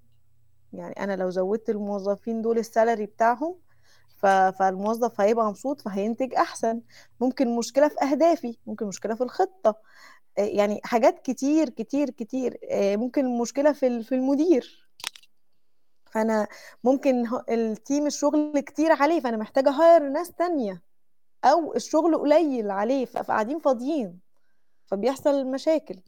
[0.73, 3.55] يعني أنا لو زودت الموظفين دول ال salary بتاعهم
[4.59, 6.81] فالموظف هيبقى مبسوط فهينتج أحسن.
[7.19, 9.75] ممكن مشكلة في أهدافي ممكن مشكلة في الخطة.
[10.37, 12.59] يعني حاجات كتير كتير كتير.
[12.73, 14.89] ممكن المشكلة في في المدير.
[16.11, 16.47] فأنا
[16.83, 20.81] ممكن التيم الشغل كتير عليه فأنا محتاجة هاير ناس تانية.
[21.45, 24.19] أو الشغل قليل عليه فقاعدين فاضيين.
[24.85, 25.99] فبيحصل مشاكل.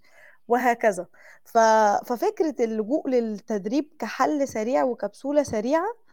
[0.48, 1.08] وهكذا.
[2.06, 6.05] ففكرة اللجوء للتدريب كحل سريع وكبسولة سريعة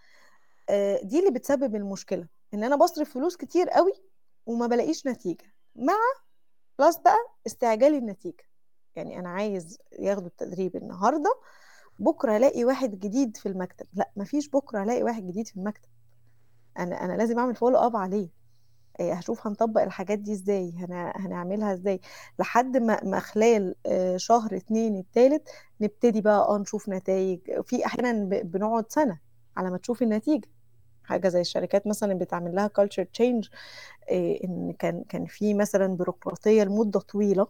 [1.02, 3.92] دي اللي بتسبب المشكلة إن أنا بصرف فلوس كتير قوي
[4.46, 5.44] وما بلاقيش نتيجة
[5.76, 5.94] مع
[6.78, 8.44] plus بقى استعجال النتيجة.
[8.96, 11.34] يعني أنا عايز ياخدوا التدريب النهارده
[11.98, 13.86] بكرة الاقي واحد جديد في المكتب.
[13.94, 15.88] لا مفيش بكرة الاقي واحد جديد في المكتب.
[16.78, 18.28] أنا أنا لازم أعمل follow up عليه.
[19.00, 20.72] هشوف هنطبق الحاجات دي إزاي
[21.16, 22.00] هنعملها إزاي.
[22.38, 23.74] لحد ما ما خلال
[24.16, 25.48] شهر اتنين التالت
[25.80, 27.60] نبتدي بقى آه نشوف نتائج.
[27.62, 29.31] في أحيانا بنقعد سنة.
[29.56, 30.48] على ما تشوف النتيجة.
[31.04, 33.48] حاجة زي الشركات مثلا بتعمل لها culture change
[34.44, 37.46] إن كان كان في مثلا بيروقراطية لمدة طويلة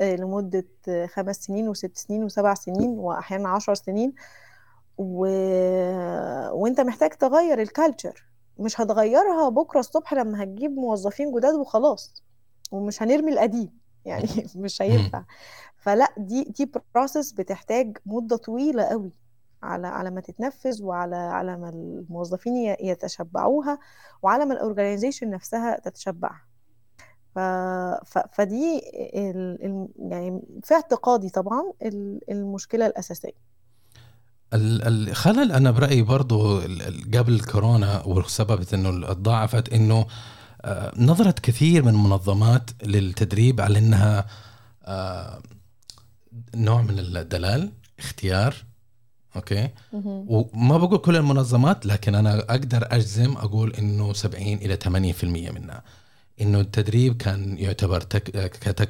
[0.00, 0.64] لمدة
[1.06, 4.14] خمس سنين وست سنين وسبع سنين واحيانا عشر سنين.
[4.98, 5.26] و...
[6.52, 8.24] وأنت محتاج تغير ال culture
[8.58, 12.22] مش هتغيرها بكرة الصبح لما هتجيب موظفين جداد وخلاص.
[12.72, 13.78] ومش هنرمي القديم.
[14.04, 15.24] يعني مش هينفع.
[15.76, 19.12] فلا دي دي process بتحتاج مدة طويلة قوي.
[19.62, 23.78] على على ما تتنفذ وعلى على ما الموظفين يتشبعوها
[24.22, 26.44] وعلى ما الاورجنايزيشن نفسها تتشبعها.
[27.34, 27.38] ف...
[28.04, 28.18] ف...
[28.32, 28.82] فدي
[29.14, 29.88] ال...
[29.98, 31.72] يعني في اعتقادي طبعا
[32.30, 33.50] المشكلة الأساسية.
[34.52, 36.60] الخلل أنا برأيي برضو
[37.14, 40.06] قبل كورونا وسببت إنه تضاعفت إنه
[40.96, 44.26] نظرت كثير من المنظمات للتدريب على إنها
[46.54, 48.54] نوع من الدلال اختيار
[49.36, 55.82] أوكي؟ وما بقول كل المنظمات لكن أنا أقدر أجزم أقول إنه 70 إلى 80% منها.
[56.40, 58.50] إنه التدريب كان يعتبر تك...
[58.50, 58.88] كتك...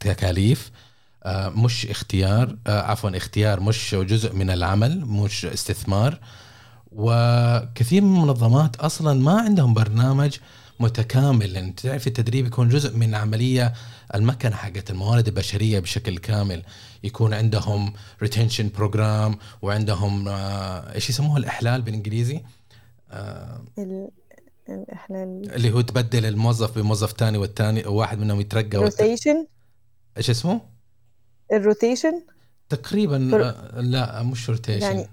[0.00, 0.70] تكاليف
[1.26, 6.18] مش اختيار عفوا اختيار مش جزء من العمل مش استثمار.
[6.92, 10.36] وكثير من المنظمات أصلا ما عندهم برنامج
[10.80, 11.52] متكامل.
[11.52, 13.72] لأن تعرف التدريب يكون جزء من عمليه
[14.14, 16.62] المكنة حقت الموارد البشرية بشكل كامل.
[17.06, 17.92] يكون عندهم
[18.22, 22.42] retention program وعندهم إيش يسموها الأحلال بالإنجليزي؟
[24.68, 29.46] الأحلال اللي هو تبدل الموظف بموظف ثاني والثاني واحد منهم يترقى rotation
[30.16, 30.60] إيش اسمه؟
[31.52, 32.22] ال rotation
[32.68, 33.80] تقريبا فر...
[33.80, 35.08] لا مش rotation يعني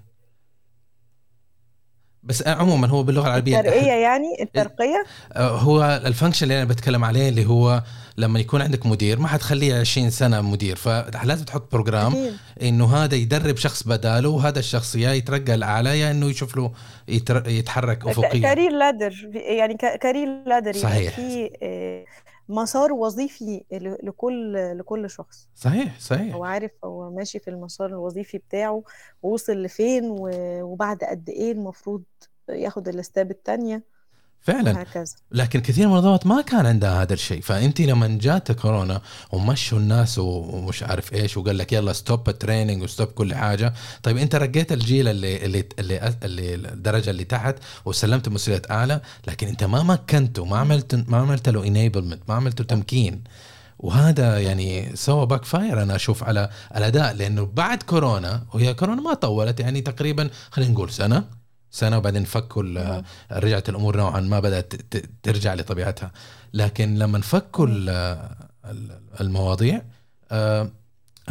[2.24, 5.04] بس عموما هو باللغة العربية الترقية يعني الترقية
[5.36, 7.82] هو ال function اللي أنا بتكلم عليه اللي هو
[8.16, 12.14] لما يكون عندك مدير ما حتخليه 20 سنة مدير فلازم تحط program.
[12.62, 16.72] إنه هذا يدرب شخص بداله وهذا الشخص يا يترقى الاعلى يا إنه يشوف له.
[17.46, 22.04] يتحرك افقيا career ladder يعني career ladder صحيح يعني في
[22.48, 23.64] مسار وظيفي
[24.02, 25.48] لكل لكل شخص.
[25.54, 26.34] صحيح صحيح.
[26.34, 28.82] هو عارف هو ماشي في المسار الوظيفي بتاعه
[29.22, 30.04] ووصل لفين
[30.62, 32.02] وبعد قد إيه المفروض
[32.48, 33.93] ياخد ال step الثانية
[34.44, 34.72] فعلا.
[34.72, 35.14] وهكذا.
[35.32, 37.40] لكن كثير من المنظمات ما كان عندها هذا الشيء.
[37.40, 39.00] فأنت لما جات كورونا
[39.32, 43.74] ومشوا الناس ومش عارف إيش وقال لك يلا stop ال training و stop كل حاجة.
[44.02, 49.46] طيب أنت رقيت الجيل اللي اللي اللي, اللي الدرجة اللي تحت وسلمت مسؤوليات أعلى لكن
[49.48, 53.24] أنت ما مكنته ما عملت ما عملت له enablement ما عملته تمكين.
[53.78, 59.60] وهذا يعني سوى backfire أنا أشوف على الأداء لأنه بعد كورونا وهي كورونا ما طولت
[59.60, 61.43] يعني تقريبا خلينا نقول سنة.
[61.74, 64.74] سنة وبعدين فكوا رجعت الأمور نوعا ما بدأت
[65.22, 66.12] ترجع لطبيعتها
[66.54, 67.66] لكن لما فكوا
[69.20, 69.82] المواضيع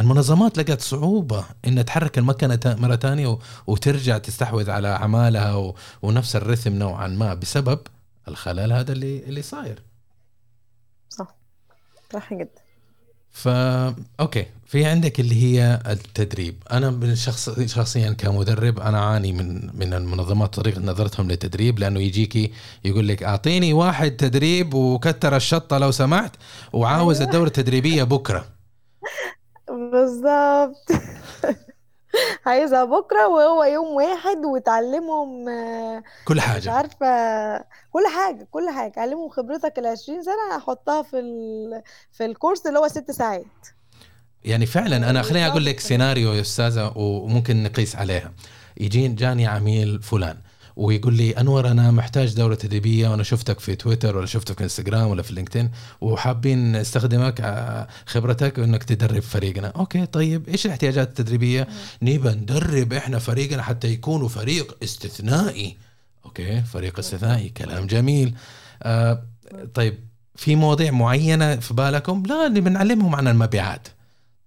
[0.00, 7.06] المنظمات لقت صعوبة إن تحرك المكنة مرة ثانية وترجع تستحوذ على أعمالها ونفس الرثم نوعا
[7.08, 7.80] ما بسبب
[8.28, 9.82] الخلل هذا اللي اللي صاير.
[11.08, 11.34] صح
[12.12, 12.63] صح جدا.
[13.34, 14.46] فا أوكي.
[14.66, 16.54] في عندك اللي هي التدريب.
[16.72, 22.52] أنا من شخص شخصيا كمدرب أنا أعاني من من المنظمات طريقة نظرتهم للتدريب لأنه يجيكي
[22.84, 26.36] يقول لك أعطيني واحد تدريب وكتر الشطة لو سمحت
[26.72, 27.26] وعاوز أيوة.
[27.30, 28.44] الدورة التدريبية بكرة.
[29.92, 30.90] بالظبط
[32.46, 35.44] عايزها بكرة وهو يوم واحد وتعلمهم
[36.24, 37.06] كل حاجة مش عارفة
[37.90, 38.92] كل حاجة كل حاجة.
[39.00, 41.82] علمهم خبرتك ال 20 سنة احطها في ال...
[42.12, 43.44] في الكورس اللي هو ست ساعات.
[44.44, 48.32] يعني فعلا أنا خليني أقول لك سيناريو يا أستاذة وممكن نقيس عليها.
[48.80, 50.36] يجيني جاني عميل فلان.
[50.76, 55.08] ويقول لي أنور أنا محتاج دورة تدريبيه وأنا شفتك في تويتر ولا شفتك في إنستغرام
[55.08, 57.40] ولا في لينكدين وحابين نستخدمك
[58.06, 59.68] خبرتك انك تدرب فريقنا.
[59.68, 61.68] okay طيب إيش الاحتياجات التدريبية؟
[62.02, 65.76] نبى ندرب إحنا فريقنا حتى يكونوا فريق استثنائي.
[66.24, 68.34] أوكي فريق استثنائي كلام جميل.
[68.82, 69.22] آه
[69.74, 69.98] طيب
[70.36, 73.88] في مواضيع معينة في بالكم؟ لا اللي بنعلمهم عن المبيعات.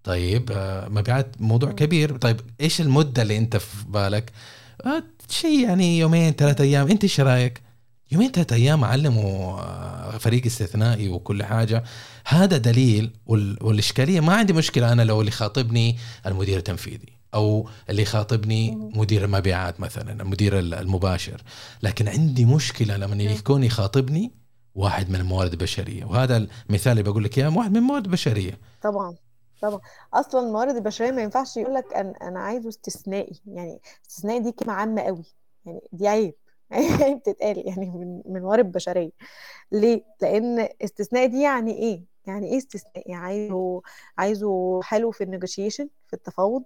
[0.03, 2.17] طيب آه، مبيعات موضوع كبير.
[2.17, 4.31] طيب إيش المدة اللي أنت في بالك؟
[4.85, 6.87] آه، شيء يعني يومين ثلاثة أيام.
[6.87, 7.61] أنت إيش رأيك؟
[8.11, 11.83] يومين ثلاثة أيام علموا آه، فريق استثنائي وكل حاجة.
[12.25, 13.11] هذا دليل
[13.61, 19.79] والإشكالية ما عندي مشكلة أنا لو اللي خاطبني المدير التنفيذي أو اللي يخاطبني مدير المبيعات
[19.79, 21.41] مثلا المدير المباشر.
[21.83, 24.31] لكن عندي مشكلة لما يكون يخاطبني
[24.75, 26.05] واحد من الموارد البشرية.
[26.05, 28.57] وهذا المثال اللي بقول لك إياه واحد من الموارد البشرية.
[28.83, 29.15] طبعا.
[29.61, 29.79] طبعا.
[30.13, 33.41] أصلا الموارد البشرية ما ينفعش يقول لك أنا أنا عايزه استثنائي.
[33.47, 35.23] يعني استثنائي دي كلمة عامة قوي.
[35.65, 36.33] يعني دي عيب.
[36.71, 39.11] عيب بتتقال يعني من من موارد بشرية.
[39.71, 43.81] ليه؟ لأن استثنائي دي يعني إيه؟ يعني إيه استثنائي؟ عايزه
[44.17, 46.63] عايزه حلو في النيجوشيشن في التفاوض.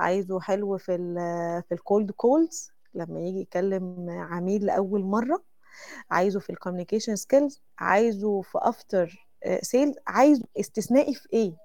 [0.00, 1.14] عايزه حلو في ال
[1.68, 5.42] في ال cold calls لما يجي يكلم عميل لأول مرة.
[6.10, 9.28] عايزه في ال communication skills عايزه في after
[9.62, 11.56] sales عايزه استثنائي في إيه؟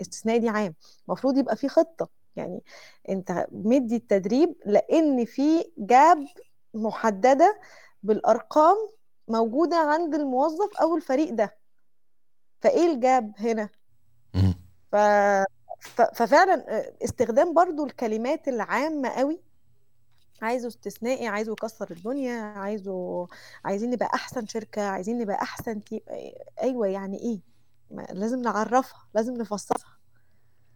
[0.00, 0.74] استثنائي دي عام
[1.08, 2.08] المفروض يبقى في خطة.
[2.36, 2.60] يعني
[3.08, 6.24] انت مدي التدريب لأن في gap
[6.74, 7.60] محددة
[8.02, 8.76] بالأرقام
[9.28, 11.56] موجودة عند الموظف أو الفريق ده.
[12.60, 13.68] فإيه الجاب هنا؟
[14.92, 14.96] ف...
[16.14, 16.64] ففعلا
[17.04, 19.40] استخدام برضو الكلمات العامة قوي.
[20.42, 23.26] عايزه استثنائي عايزه يكسر الدنيا عايزه
[23.64, 26.00] عايزين نبقى أحسن شركة عايزين نبقى أحسن تيم
[26.62, 27.40] أيوه يعني إيه؟
[28.12, 29.98] لازم نعرفها لازم نفصصها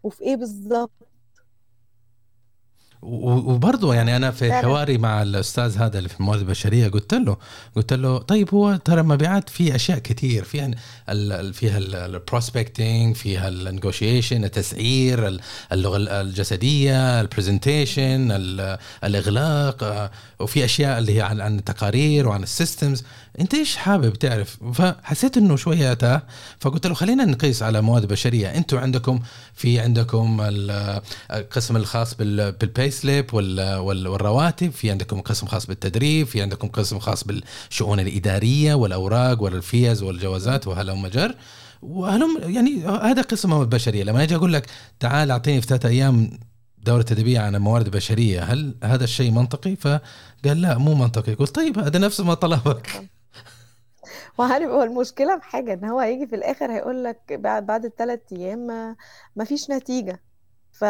[0.03, 1.09] وفي إيه بالظبط؟
[3.07, 7.37] وبرضه يعني أنا في حواري مع الأستاذ هذا اللي في الموارد البشرية قلت له
[7.77, 10.71] قلت له طيب هو ترى المبيعات في أشياء كثير فيها
[11.53, 15.39] فيها ال prospecting فيها ال negotiation التسعير
[15.73, 18.29] اللغة الجسدية ال presentation
[19.05, 23.05] الإغلاق وفي أشياء اللي هي عن, عن التقارير وعن ال systems
[23.41, 26.23] انت إيش حابب تعرف؟ فحسيت انه شوية تاه
[26.61, 28.49] فقلت له خلينا نقيس على موارد بشرية.
[28.49, 29.21] أنتم عندكم
[29.55, 30.41] في عندكم
[31.31, 38.01] القسم الخاص بال payslip والرواتب في عندكم قسم خاص بالتدريب في عندكم قسم خاص بالشؤون
[38.01, 41.35] الإدارية والأوراق والفيز والجوازات وهلم جر.
[41.83, 44.05] وهلم يعني هذا قسم موارد بشرية.
[44.05, 44.67] لما أجي أقول لك
[45.01, 46.39] تعال أعطيني في ثلاثة أيام
[46.79, 50.01] دورة تدريبية عن موارد بشرية هل هذا الشيء منطقي؟ فقال
[50.45, 51.35] لا مو منطقي.
[51.35, 52.91] قلت طيب هذا نفس ما طلبك.
[54.39, 58.21] وعارف هو المشكلة في حاجة؟ إن هو هيجي في الآخر هيقول لك بعد بعد الثلاث
[58.33, 58.59] أيام
[59.37, 60.21] ما فيش نتيجة.
[60.73, 60.85] ف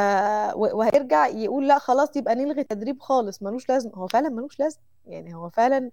[0.54, 3.42] وهيرجع يقول لأ خلاص يبقى نلغي التدريب خالص.
[3.42, 5.90] ملوش لازمة هو فعلا ملوش لازمة يعني هو فعلا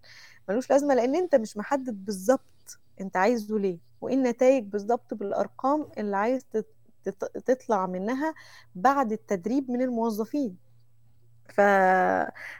[0.49, 3.77] ملوش لازمة لأن أنت مش محدد بالظبط أنت عايزه ليه.
[4.01, 6.45] وإيه النتائج بالظبط بالأرقام اللي عايز
[7.45, 8.33] تطلع منها
[8.75, 10.57] بعد التدريب من الموظفين.
[11.49, 11.61] ف...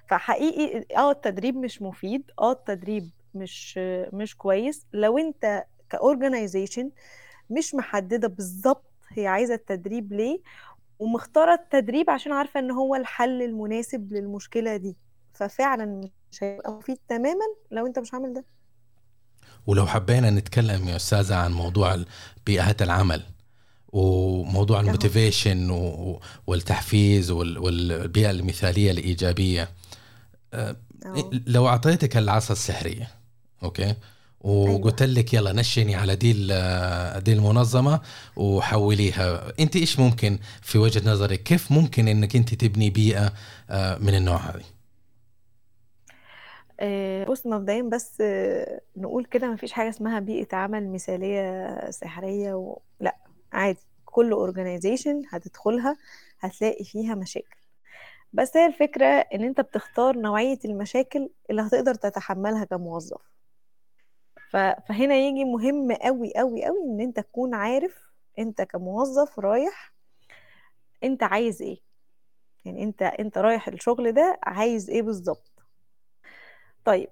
[0.08, 2.32] فحقيقي آه التدريب مش مفيد.
[2.40, 3.78] آه التدريب مش
[4.14, 4.86] مش كويس.
[4.94, 6.92] لو انت ك organization
[7.50, 10.42] مش محددة بالظبط هي عايزة التدريب ليه
[11.00, 14.98] ومختارة التدريب عشان عارفة إن هو الحل المناسب للمشكلة دي.
[15.34, 18.46] ففعلا مش هيبقى مفيد تماما لو انت مش عامل ده.
[19.68, 21.98] ولو حبينا نتكلم يا أستاذة عن موضوع
[22.46, 23.24] بيئه العمل
[23.94, 25.70] وموضوع ال motivation
[26.48, 29.70] والتحفيز والبيئة المثالية الإيجابية.
[31.48, 33.08] لو أعطيتك العصا السحرية
[33.64, 33.96] okay.
[34.42, 35.14] وقلت أيوة.
[35.14, 36.34] لك يلا نشني على دي
[37.22, 38.02] دي المنظمة
[38.36, 39.54] وحوليها.
[39.60, 43.34] أنت إيش ممكن في وجهة نظرك؟ كيف ممكن إنك أنت تبني بيئة
[43.70, 44.64] أه، من النوع هذه؟
[46.80, 48.24] أه، بص مبدئيا بس
[48.98, 52.80] نقول كده مفيش حاجة اسمها بيئة عمل مثالية سحرية و...
[53.00, 53.18] لا
[53.54, 53.80] عادي.
[54.06, 55.98] كل organization هتدخلها
[56.40, 57.58] هتلاقي فيها مشاكل.
[58.34, 63.31] بس هي الفكرة إن أنت بتختار نوعية المشاكل اللي هتقدر تتحملها كموظف.
[64.52, 67.96] فهنا يجي مهم قوي قوي قوي إن أنت تكون عارف
[68.40, 69.94] أنت كموظف رايح
[71.04, 71.80] أنت عايز إيه.
[72.66, 75.52] يعني أنت أنت رايح الشغل ده عايز إيه بالظبط
[76.86, 77.10] طيب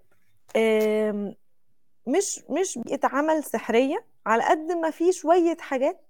[2.08, 6.02] مش مش بيئة عمل سحرية على قد ما في شوية حاجات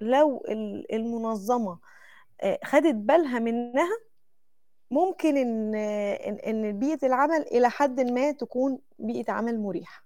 [0.00, 0.44] لو
[0.92, 1.78] المنظمة
[2.40, 3.88] آه، خدت بالها منها
[4.90, 5.74] ممكن إن
[6.46, 10.03] إن بيئة العمل إلى حد ما تكون بيئة عمل مريحة.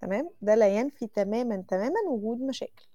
[0.00, 2.86] تمام؟ ده لا ينفي تماما تماما وجود مشاكل.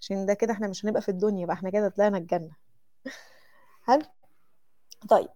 [0.00, 2.56] عشان ده كده إحنا مش هنبقى في الدنيا بقى إحنا كده طلعنا الجنة.
[3.88, 4.06] هل
[5.10, 5.28] طيب.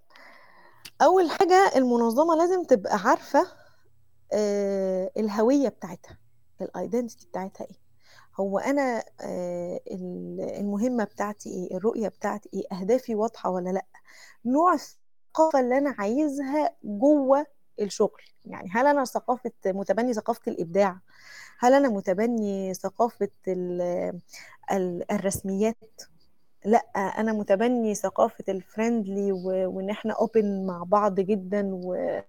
[1.02, 3.46] أول حاجة المنظمة لازم تبقى عارفة
[4.32, 6.18] آه الهوية بتاعتها
[6.60, 7.88] ال identity بتاعتها إيه.
[8.40, 9.80] هو أنا آه،
[10.60, 13.86] المهمة بتاعتي إيه؟ الرؤية بتاعتي إيه؟ أهدافي واضحة ولا لأ؟
[14.44, 17.46] نوع الثقافة اللي أنا عايزها جوه
[17.80, 18.22] الشغل.
[18.44, 21.00] يعني هل أنا ثقافة متبني ثقافة الإبداع؟
[21.58, 23.28] هل أنا متبني ثقافة
[25.10, 26.02] الرسميات؟
[26.64, 32.20] لأ أنا متبني ثقافة ال friendly وإن إحنا open مع بعض جدا و...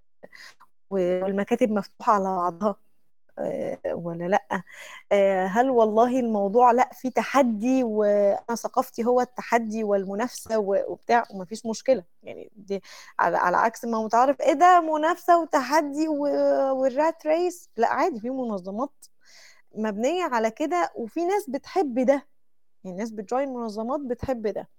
[0.90, 2.76] والمكاتب مفتوحة على بعضها.
[3.94, 4.64] ولا لأ.
[5.12, 12.04] آه، هل والله الموضوع لأ في تحدي وأنا ثقافتي هو التحدي والمنافسة وبتاع؟ ومفيش مشكلة.
[12.24, 12.82] يعني دي
[13.20, 19.06] على, على عكس ما متعرف إيه ده؟ منافسة وتحدي والرات ريس لأ عادي في منظمات
[19.76, 22.28] مبنية على كده وفي ناس بتحب ده.
[22.84, 24.70] يعني الناس بتجوين منظمات بتحب ده.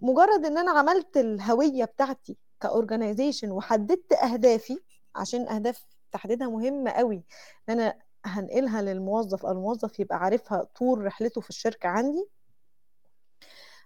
[0.00, 4.78] مجرد إن أنا عملت الهوية بتاعتي كاورجنايزيشن وحددت أهدافي
[5.14, 7.24] عشان أهداف تحديدها مهمه قوي
[7.68, 7.94] إن أنا
[8.24, 12.28] هنقلها للموظف أو الموظف يبقى عارفها طول رحلته في الشركة عندي.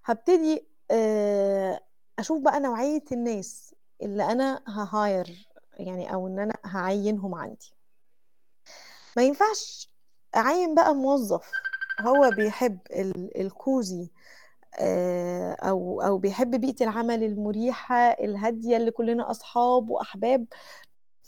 [0.04, 1.80] هبتدي آه،
[2.18, 7.72] أشوف بقى نوعية الناس اللي أنا ههاير يعني أو إن أنا هعينهم عندي.
[9.16, 9.90] ما ينفعش
[10.36, 11.50] أعين بقى موظف
[12.00, 12.78] هو بيحب
[13.36, 14.10] الكوزي
[14.78, 20.46] آه، أو أو بيحب بيئة العمل المريحة الهادية اللي كلنا أصحاب وأحباب.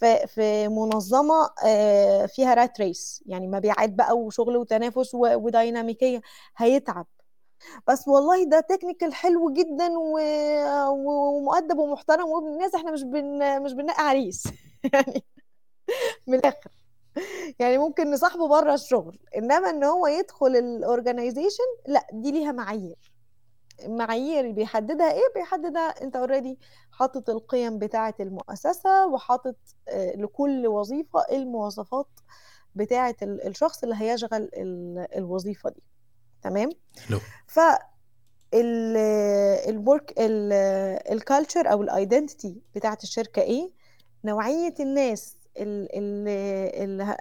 [0.01, 6.21] في في منظمة آه، فيها rat race يعني مبيعات بقى وشغل وتنافس وديناميكية.
[6.57, 7.07] هيتعب.
[7.89, 9.89] بس والله ده technical حلو جدا
[10.91, 14.45] ومؤدب ومحترم وابن الناس إحنا مش بن مش بننقي عريس.
[14.95, 15.25] يعني
[16.27, 16.71] من الآخر.
[17.59, 23.13] يعني ممكن نصاحبه بره الشغل إنما إن هو يدخل ال organization لا دي ليها معايير.
[23.87, 26.59] معايير بيحددها إيه؟ بيحددها أنت already
[26.93, 29.57] حاطط القيم بتاعة المؤسسة وحاطط
[29.89, 32.07] آه، لكل وظيفة المواصفات
[32.75, 34.51] بتاعة الشخص اللي هيشغل
[35.17, 35.83] الوظيفة دي.
[36.43, 36.69] تمام؟
[37.11, 37.19] لو.
[37.47, 37.61] ف
[39.69, 40.15] ال
[41.13, 43.71] work culture أو ال identity بتاعة الشركة إيه؟
[44.25, 45.89] نوعية الناس اللي,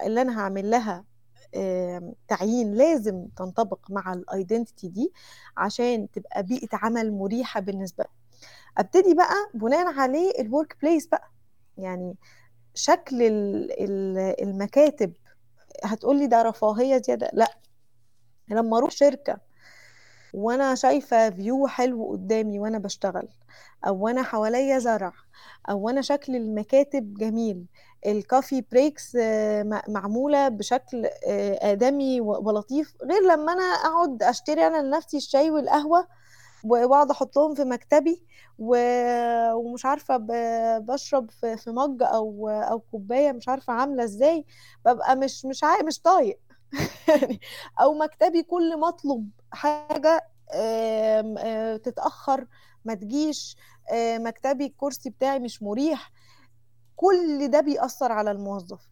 [0.06, 1.06] اللي أنا هعمل لها
[2.27, 5.13] تعيين لازم تنطبق مع ال identity دي
[5.57, 8.10] عشان تبقى بيئة عمل مريحة بالنسبة لي
[8.77, 11.31] أبتدي بقى بناء عليه ال workplace بقى.
[11.77, 12.15] يعني
[12.75, 13.15] شكل
[14.41, 15.13] المكاتب
[15.83, 17.57] هتقولي ده رفاهية زيادة؟ لأ.
[18.49, 19.38] لما أروح شركة
[20.33, 23.27] وأنا شايفة view حلو قدامي وأنا بشتغل
[23.88, 25.13] أو أنا حواليا زرع
[25.69, 27.65] أو أنا شكل المكاتب جميل
[28.06, 34.81] ال coffee breaks آه، معمولة بشكل آه، آدمي ولطيف غير لما أنا أقعد أشتري أنا
[34.81, 36.07] لنفسي الشاي والقهوة
[36.63, 38.23] وأقعد أحطهم في مكتبي
[38.60, 40.17] ومش عارفة
[40.79, 44.45] بشرب في مج أو أو كوباية مش عارفة عاملة إزاي
[44.86, 46.39] ببقى مش مش عارف مش طايق.
[47.07, 47.39] يعني
[47.81, 52.45] أو مكتبي كل ما أطلب حاجة آه، تتأخر
[52.86, 53.57] ما تجيش
[53.93, 56.12] مكتبي الكرسي بتاعي مش مريح
[56.97, 58.88] كل ده بيأثر على الموظف.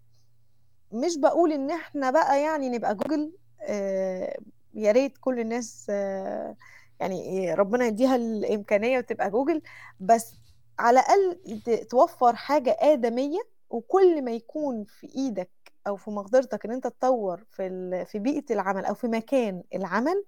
[0.91, 4.37] مش بقول إن إحنا بقى يعني نبقى جوجل آه
[4.73, 6.55] يا ريت كل الناس آه
[6.99, 9.61] يعني ربنا يديها الإمكانية وتبقى جوجل
[9.99, 10.33] بس
[10.79, 13.39] على الأقل توفر حاجة آدمية
[13.69, 15.49] وكل ما يكون في إيدك
[15.87, 20.25] أو في مقدرتك إن أنت تطور في في بيئة العمل أو في مكان العمل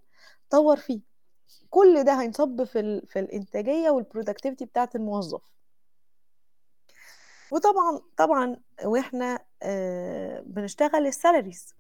[0.50, 1.00] طور فيه.
[1.70, 5.57] كل ده هينصب في في الإنتاجية وال productivity بتاعة الموظف.
[7.52, 11.76] وطبعا طبعا وإحنا آه، بنشتغل ال salaries.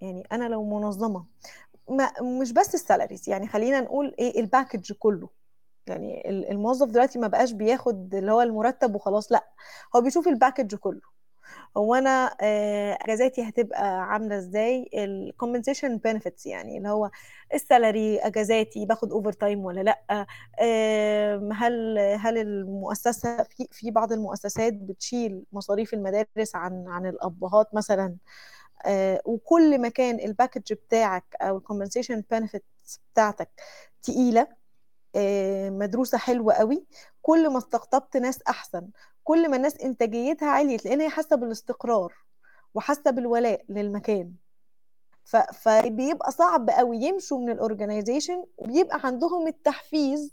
[0.00, 1.24] يعني أنا لو منظمة
[1.88, 5.28] ما مش بس ال salaries يعني خلينا نقول إيه ال package كله.
[5.86, 9.48] يعني الموظف دلوقتي ما بقاش بياخد اللي هو المرتب وخلاص لأ
[9.96, 11.17] هو بيشوف ال package كله.
[11.76, 17.10] هو أنا آه، أجازاتي هتبقى عاملة إزاي؟ ال compensation benefits يعني اللي هو
[17.54, 20.26] ال salary أجازاتي باخد overtime ولا لأ؟
[21.52, 28.16] هل هل المؤسسة في في بعض المؤسسات بتشيل مصاريف المدارس عن عن الأبهات مثلا؟
[28.86, 33.50] آه، وكل ما كان ال package بتاعك أو ال compensation benefits بتاعتك
[34.02, 34.46] تقيلة
[35.16, 36.86] آه، مدروسة حلوة قوي
[37.22, 38.88] كل ما استقطبت ناس أحسن.
[39.28, 42.12] كل ما الناس إنتاجيتها عليت لأن هي حاسة بالاستقرار
[42.74, 44.32] وحاسة بالولاء للمكان.
[45.52, 50.32] فبيبقى صعب قوي يمشوا من ال organization وبيبقى عندهم التحفيز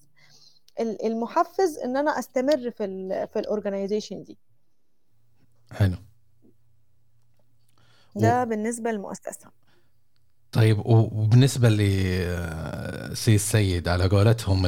[0.80, 4.38] المحفز إن أنا أستمر في ال في الاورجنايزيشن دي.
[5.72, 5.96] حلو.
[8.16, 8.46] ده و...
[8.46, 9.52] بالنسبة للمؤسسة.
[10.52, 14.66] طيب وبالنسبة لسي السيد على قولتهم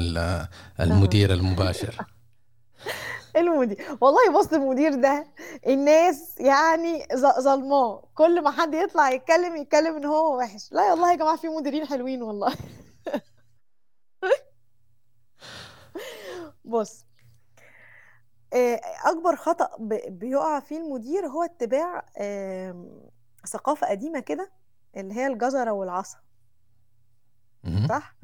[0.79, 2.16] المدير المباشر.
[3.37, 3.97] المدير.
[4.01, 5.27] والله بص المدير ده
[5.67, 7.07] الناس يعني
[7.39, 8.03] ظلماه.
[8.15, 10.71] كل ما حد يطلع يتكلم يتكلم إن هو وحش.
[10.71, 12.55] لا والله يا جماعة في مديرين حلوين والله.
[16.65, 17.05] بص
[18.53, 19.69] آه، أكبر خطأ
[20.09, 22.05] بيقع فيه المدير هو اتباع
[23.47, 24.51] ثقافة قديمة كده
[24.97, 26.17] اللي هي الجزرة والعصا.
[27.89, 28.15] صح؟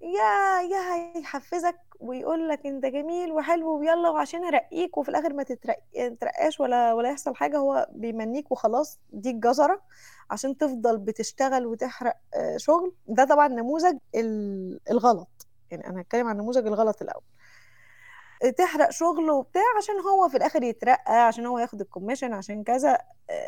[0.00, 6.60] يا يا هيحفزك ويقول لك انت جميل وحلو ويلا وعشان أرقيك وفي الآخر ما تترقاش
[6.60, 9.82] ولا ولا يحصل حاجة هو بيمنيك وخلاص دي الجزرة
[10.30, 12.94] عشان تفضل بتشتغل وتحرق آه، شغل.
[13.08, 13.98] ده طبعا نموذج
[14.90, 15.46] الغلط.
[15.70, 17.22] يعني أنا هتكلم عن نموذج الغلط الأول.
[18.56, 22.98] تحرق شغل وبتاع عشان هو في الآخر يترقى عشان هو ياخد ال commission عشان كذا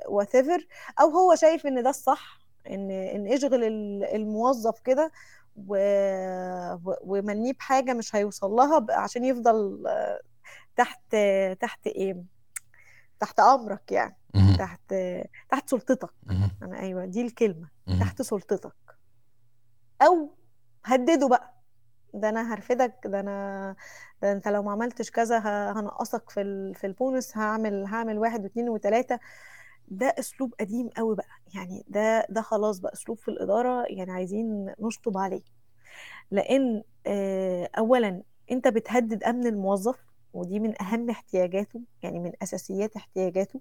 [0.09, 0.59] what آه،
[1.01, 2.39] أو هو شايف إن ده الصح
[2.71, 3.65] إن إن أشغل
[4.15, 5.13] الموظف كده
[7.03, 10.21] ومنيه بحاجة مش هيوصل لها عشان يفضل آه،
[10.77, 11.17] تحت
[11.61, 12.25] تحت إيه؟
[13.21, 14.17] تحت أمرك يعني
[14.59, 14.95] تحت
[15.51, 16.11] تحت سلطتك.
[16.63, 17.69] أنا أيوه دي الكلمة
[18.01, 18.75] تحت سلطتك.
[20.03, 20.31] أو
[20.85, 21.53] هدده بقى.
[22.15, 23.77] ده أنا هرفدك ده أنا
[24.23, 25.39] ده أنت لو ما عملتش كذا
[25.73, 29.19] هنقصك في في البونس هعمل هعمل واحد واثنين وثلاثه
[29.93, 34.75] ده أسلوب قديم قوي بقى يعني ده ده خلاص بقى أسلوب في الإدارة يعني عايزين
[34.81, 35.43] نشطب عليه.
[36.31, 39.97] لأن آه، اولا أنت بتهدد أمن الموظف
[40.35, 43.61] ودي من أهم احتياجاته يعني من أساسيات احتياجاته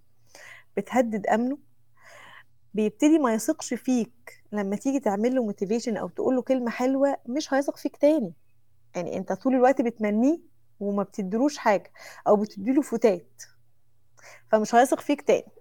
[0.78, 1.58] بتهدد أمنه.
[2.74, 7.54] بيبتدي ما يثقش فيك لما تيجي تعمل له موتيفيشن أو تقول له كلمة حلوة مش
[7.54, 8.34] هيثق فيك تاني.
[8.96, 10.40] يعني أنت طول الوقت بتمنيه
[10.80, 11.92] وما بتدلوش حاجة
[12.28, 13.44] أو بتديله فتات
[14.52, 15.61] فمش هيثق فيك تاني.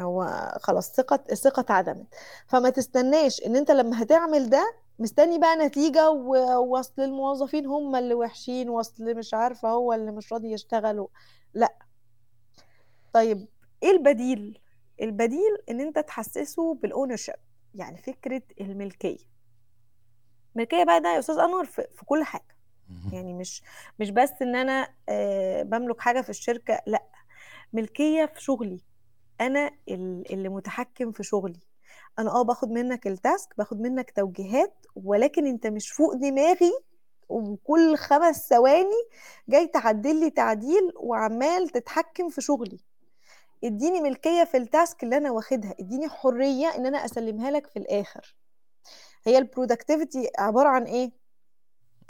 [0.00, 2.06] هو خلاص ثقة الثقة اتعدمت.
[2.46, 8.68] فما تستناش إن أنت لما هتعمل ده مستني بقى نتيجة ووصل الموظفين هم اللي وحشين
[8.70, 11.06] وصل مش عارفة هو اللي مش راضي يشتغل
[11.54, 11.74] لا.
[13.12, 13.48] طيب
[13.82, 14.60] إيه البديل؟
[15.02, 17.34] البديل إن أنت تحسسه بال ownership
[17.74, 19.18] يعني فكرة الملكية.
[20.56, 22.56] الملكية بقى ده يا أستاذ أنور في, كل حاجة.
[23.12, 23.62] يعني مش
[24.00, 27.02] مش بس إن أنا آه، بملك حاجة في الشركة لا.
[27.72, 28.80] ملكية في شغلي.
[29.40, 31.60] أنا اللي متحكم في شغلي.
[32.18, 36.72] أنا آه باخد منك ال task باخد منك توجيهات ولكن أنت مش فوق دماغي
[37.28, 39.08] وكل خمس ثواني
[39.48, 42.78] جاي تعدل لي تعديل وعمال تتحكم في شغلي.
[43.64, 47.78] اديني ملكية في ال task اللي أنا واخدها اديني حرية إن أنا أسلمها لك في
[47.78, 48.36] الآخر.
[49.24, 51.12] هي ال productivity عبارة عن إيه؟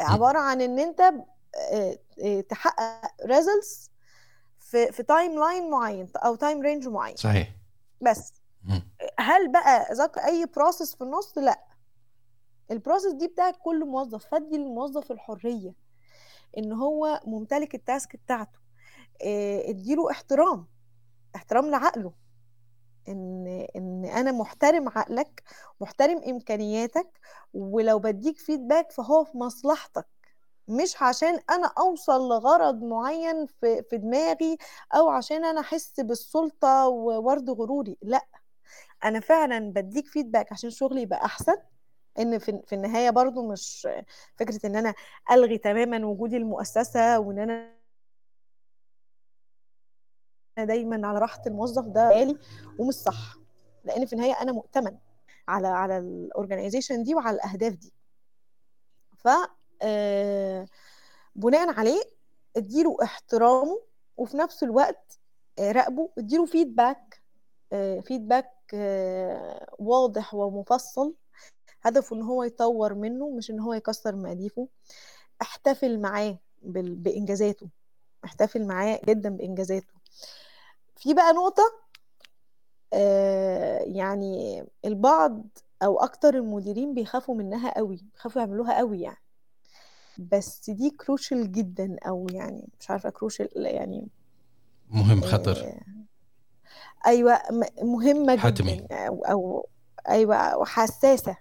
[0.00, 3.90] عبارة عن إن أنت آه، آه، تحقق results
[4.68, 7.16] في في timeline معين أو time range معين.
[7.16, 7.48] صحيح.
[8.00, 8.32] بس.
[9.18, 11.64] هل بقى ذاك أي process في النص؟ لا.
[12.70, 14.26] ال process دي بتاعت كل موظف.
[14.26, 15.74] فدي للموظف الحرية
[16.58, 18.58] إن هو ممتلك ال task بتاعته.
[19.24, 20.66] آه، اديله احترام.
[21.36, 22.12] احترام لعقله.
[23.08, 25.42] إن إن أنا محترم عقلك
[25.80, 27.20] محترم إمكانياتك
[27.54, 30.06] ولو بديك feedback فهو في مصلحتك.
[30.68, 34.58] مش عشان أنا أوصل لغرض معين في, في دماغي
[34.94, 38.26] أو عشان أنا أحس بالسلطة وأرضي غروري لأ.
[39.04, 41.56] أنا فعلا بديك feedback عشان شغلي يبقى أحسن
[42.18, 43.88] إن في, في النهاية برضو مش
[44.36, 44.94] فكرة إن أنا
[45.30, 47.74] ألغي تماما وجودي المؤسسة وإن أنا
[50.58, 52.38] دايما على راحة الموظف ده غالي
[52.78, 53.34] ومش صح.
[53.84, 54.98] لأن في النهاية أنا مؤتمن
[55.48, 57.92] على على ال organization دي وعلى الأهداف دي.
[59.18, 59.28] ف
[61.34, 62.00] بناء عليه
[62.56, 63.80] اديله احترامه
[64.16, 65.18] وفي نفس الوقت
[65.58, 67.22] آه، راقبه اديله فيدباك
[68.02, 68.50] فيدباك
[69.78, 71.14] واضح ومفصل.
[71.82, 74.68] هدفه إن هو يطور منه مش إن هو يكسر مقاديفه.
[75.42, 77.68] احتفل معاه بإنجازاته.
[78.24, 79.94] احتفل معاه جدا بإنجازاته.
[80.96, 81.62] في بقى نقطة
[82.92, 85.42] آه، يعني البعض
[85.82, 89.18] أو أكتر المديرين بيخافوا منها قوي بيخافوا يعملوها قوي يعني.
[90.18, 94.08] بس دي كروشل جدا أو يعني مش عارفة كروشل يعني
[94.90, 95.56] مهم خطر.
[95.64, 95.80] آه
[97.06, 97.38] أيوه
[97.82, 98.76] مهمة حتمي.
[98.76, 99.68] جدا أو, أو
[100.08, 101.36] أيوه وحساسة.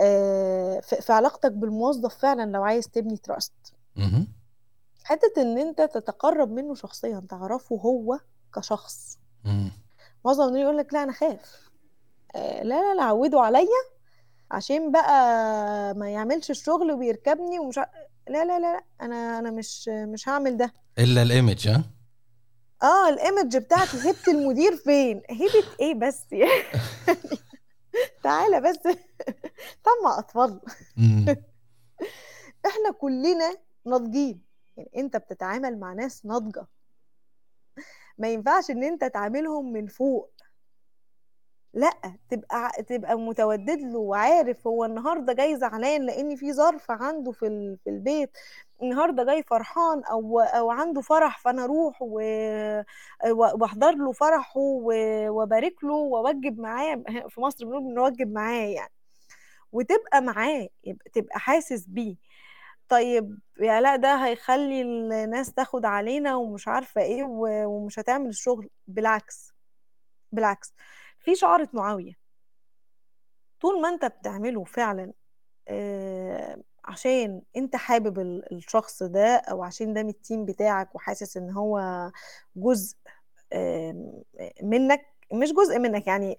[0.00, 3.52] آه في علاقتك بالموظف فعلا لو عايز تبني تراست
[5.04, 8.18] حتة إن أنت تتقرب منه شخصيا تعرفه هو
[8.54, 9.18] كشخص.
[10.24, 11.70] معظم يقول لك لا أنا خاف
[12.36, 13.82] آه لا لا لا عودوا عليا.
[14.52, 15.14] عشان بقى
[15.94, 17.86] ما يعملش الشغل ويركبني ومش ع...
[18.28, 20.72] لا لا لا أنا أنا مش مش هعمل ده.
[20.98, 21.84] إلا الايمج ها؟
[22.82, 26.62] آه الايمج بتاعتي هبه المدير فين؟ هبه إيه بس؟ يعني
[28.22, 28.78] تعالى بس.
[29.84, 30.60] طب أطفال.
[32.66, 34.42] إحنا كلنا ناضجين.
[34.76, 36.66] يعني أنت بتتعامل مع ناس ناضجة.
[38.18, 40.32] ما ينفعش إن أنت تعاملهم من فوق.
[41.74, 41.92] لأ
[42.30, 47.90] تبقى تبقى متودد له وعارف هو النهارده جاي زعلان لأن في ظرف عنده في في
[47.90, 48.30] البيت
[48.82, 52.02] النهارده جاي فرحان أو أو عنده فرح فأنا أروح
[53.32, 54.60] وأحضر له فرحه
[55.30, 58.92] وأبارك له وأوجب معاه في مصر بنقول بنوجب معاه يعني.
[59.72, 60.68] وتبقى معاه
[61.12, 62.16] تبقى حاسس بيه.
[62.88, 67.24] طيب يا لأ ده هيخلي الناس تاخد علينا ومش عارفة إيه
[67.66, 68.68] ومش هتعمل الشغل.
[68.88, 69.52] بالعكس
[70.32, 70.74] بالعكس.
[71.24, 72.12] في شعرة معاوية.
[73.60, 75.12] طول ما انت بتعمله فعلا
[75.68, 81.36] آه، عشان انت حابب ال- الشخص ده أو عشان ده من ال team بتاعك وحاسس
[81.36, 81.80] إن هو
[82.56, 82.96] جزء
[84.62, 86.38] منك مش جزء منك يعني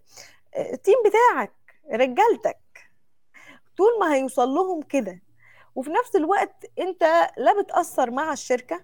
[0.56, 1.54] آه، ال team بتاعك
[1.92, 2.60] رجالتك.
[3.78, 5.22] طول ما هيوصل لهم كده
[5.76, 7.04] وفي نفس الوقت انت
[7.38, 8.84] لا بتأثر مع الشركة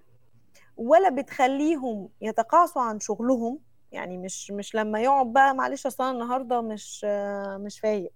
[0.77, 3.59] ولا بتخليهم يتقاعسوا عن شغلهم
[3.91, 8.11] يعني مش مش لما يقعد بقى معلش أصل أنا النهارده مش آه، مش فايق.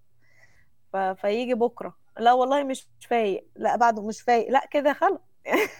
[1.15, 1.97] فيجي بكرة.
[2.19, 3.47] لا والله مش فايق.
[3.55, 4.49] لا بعده مش فايق.
[4.51, 5.19] لا كده خلاص.
[5.45, 5.71] يعني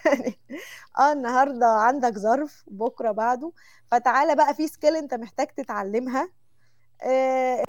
[1.00, 3.52] آه النهارده عندك ظرف بكرة بعده.
[3.92, 6.30] فتعالى بقى في skill أنت محتاج تتعلمها.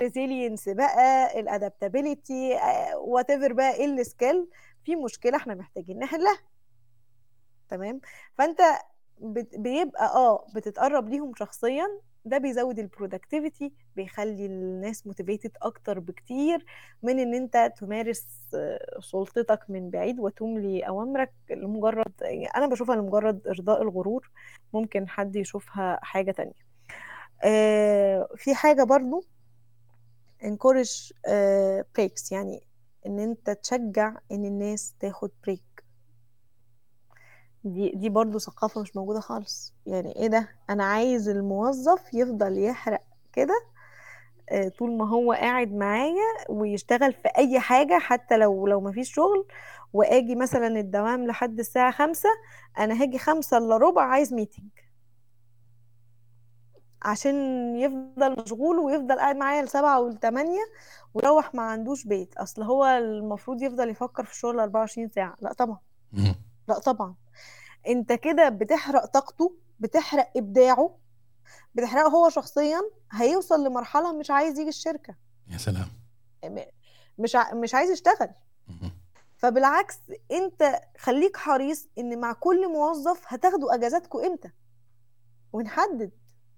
[0.03, 2.59] resilience بقى ال adaptability
[2.97, 4.49] whatever بقى إيه ال skill
[4.85, 6.39] في مشكلة إحنا محتاجين نحلها.
[7.69, 8.01] تمام؟
[8.39, 8.61] فأنت
[9.59, 11.89] بيبقى آه بتتقرب ليهم شخصيا.
[12.25, 16.65] ده بيزود ال productivity بيخلي الناس motivated أكتر بكتير
[17.03, 23.47] من إن أنت تمارس آه، سلطتك من بعيد وتملي اوامرك لمجرد يعني أنا بشوفها لمجرد
[23.49, 24.31] إرضاء الغرور
[24.73, 26.65] ممكن حد يشوفها حاجة تانية.
[27.45, 29.25] آه، في حاجة برضو
[30.43, 32.63] encourage آه، breaks يعني
[33.07, 35.74] إن أنت تشجع إن الناس تاخد break
[37.65, 39.75] دي دي برضو ثقافة مش موجودة خالص.
[39.87, 43.01] يعني إيه ده؟ أنا عايز الموظف يفضل يحرق
[43.33, 43.55] كده
[44.51, 49.47] آه، طول ما هو قاعد معايا ويشتغل في أي حاجة حتى لو لو مفيش شغل
[49.93, 52.29] وآجي مثلا الدوام لحد الساعة خمسة
[52.79, 54.69] أنا هاجي خمسة إلا ربع عايز meeting
[57.03, 57.35] عشان
[57.77, 60.61] يفضل مشغول ويفضل قاعد معايا لسبعة والتمانية
[61.15, 62.37] ويروح ما عندوش بيت.
[62.37, 65.37] أصل هو المفروض يفضل يفكر في الشغل 24 ساعة.
[65.41, 65.79] لا طبعا.
[66.69, 67.15] لا طبعا.
[67.89, 70.97] انت كده بتحرق طاقته بتحرق إبداعه
[71.75, 72.81] بتحرقه هو شخصيا
[73.13, 75.15] هيوصل لمرحلة مش عايز يجي الشركة.
[75.49, 75.89] يا سلام.
[77.19, 78.29] مش ع- مش عايز يشتغل.
[79.37, 79.99] فبالعكس
[80.33, 84.51] انت خليك حريص ان مع كل موظف هتاخدوا اجازاتكم إمتى.
[85.53, 86.11] ونحدد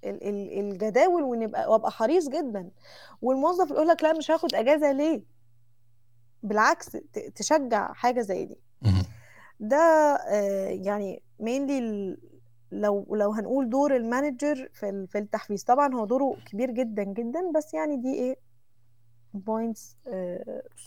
[0.04, 2.70] ال- ال- الجداول ونبقى وابقى حريص جدا.
[3.22, 5.22] والموظف يقول لك لا مش هاخد اجازة ليه؟
[6.42, 6.86] بالعكس
[7.34, 8.58] تشجع حاجة زي دي.
[9.60, 9.76] ده
[10.30, 12.16] آه، يعني mainly
[12.72, 15.64] لو لو هنقول دور ال manager في في التحفيز.
[15.64, 18.36] طبعا هو دوره كبير جدا جدا بس يعني دي إيه
[19.34, 19.96] points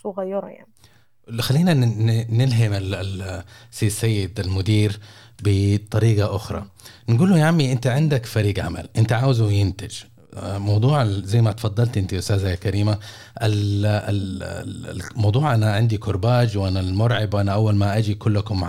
[0.02, 0.68] صغيرة يعني.
[1.40, 5.00] خلينا ن- ن- نلهم ال- ال- سي السيد المدير
[5.42, 6.66] بطريقة أخرى.
[7.08, 10.02] نقول له يا عمي أنت عندك فريق عمل أنت عاوزه ينتج.
[10.02, 12.98] آه، موضوع زي ما تفضلت انت يا أستاذة كريمة
[13.42, 18.64] ال- ال- الموضوع أنا عندي كرباج وأنا المرعب وأنا أول ما أجي كلكم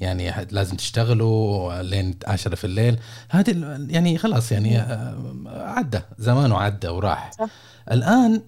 [0.00, 2.98] يعني لازم تشتغلوا لين 10 في الليل
[3.28, 5.14] هذه يعني خلاص يعني آه،
[5.46, 7.48] عدى زمانه عدى وراح صح.
[7.92, 8.42] الآن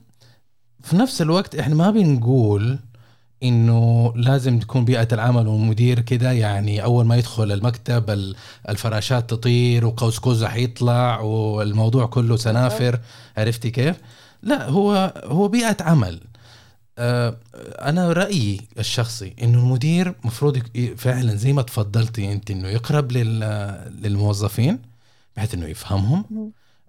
[0.82, 2.78] في نفس الوقت إحنا ما بنقول
[3.42, 8.36] إنه لازم تكون بيئة العمل والمدير كده يعني أول ما يدخل المكتب ال-
[8.68, 13.00] الفراشات تطير وقوس قزح يطلع والموضوع كله سنافر
[13.36, 13.96] عرفتي كيف؟
[14.42, 16.20] لا هو هو بيئة عمل
[16.98, 17.36] آه،
[17.80, 20.58] أنا رأيي الشخصي إنه المدير مفروض
[20.96, 24.78] فعلا زي ما تفضلتي أنت إنه يقرب لل- للموظفين
[25.36, 26.24] بحيث إنه يفهمهم.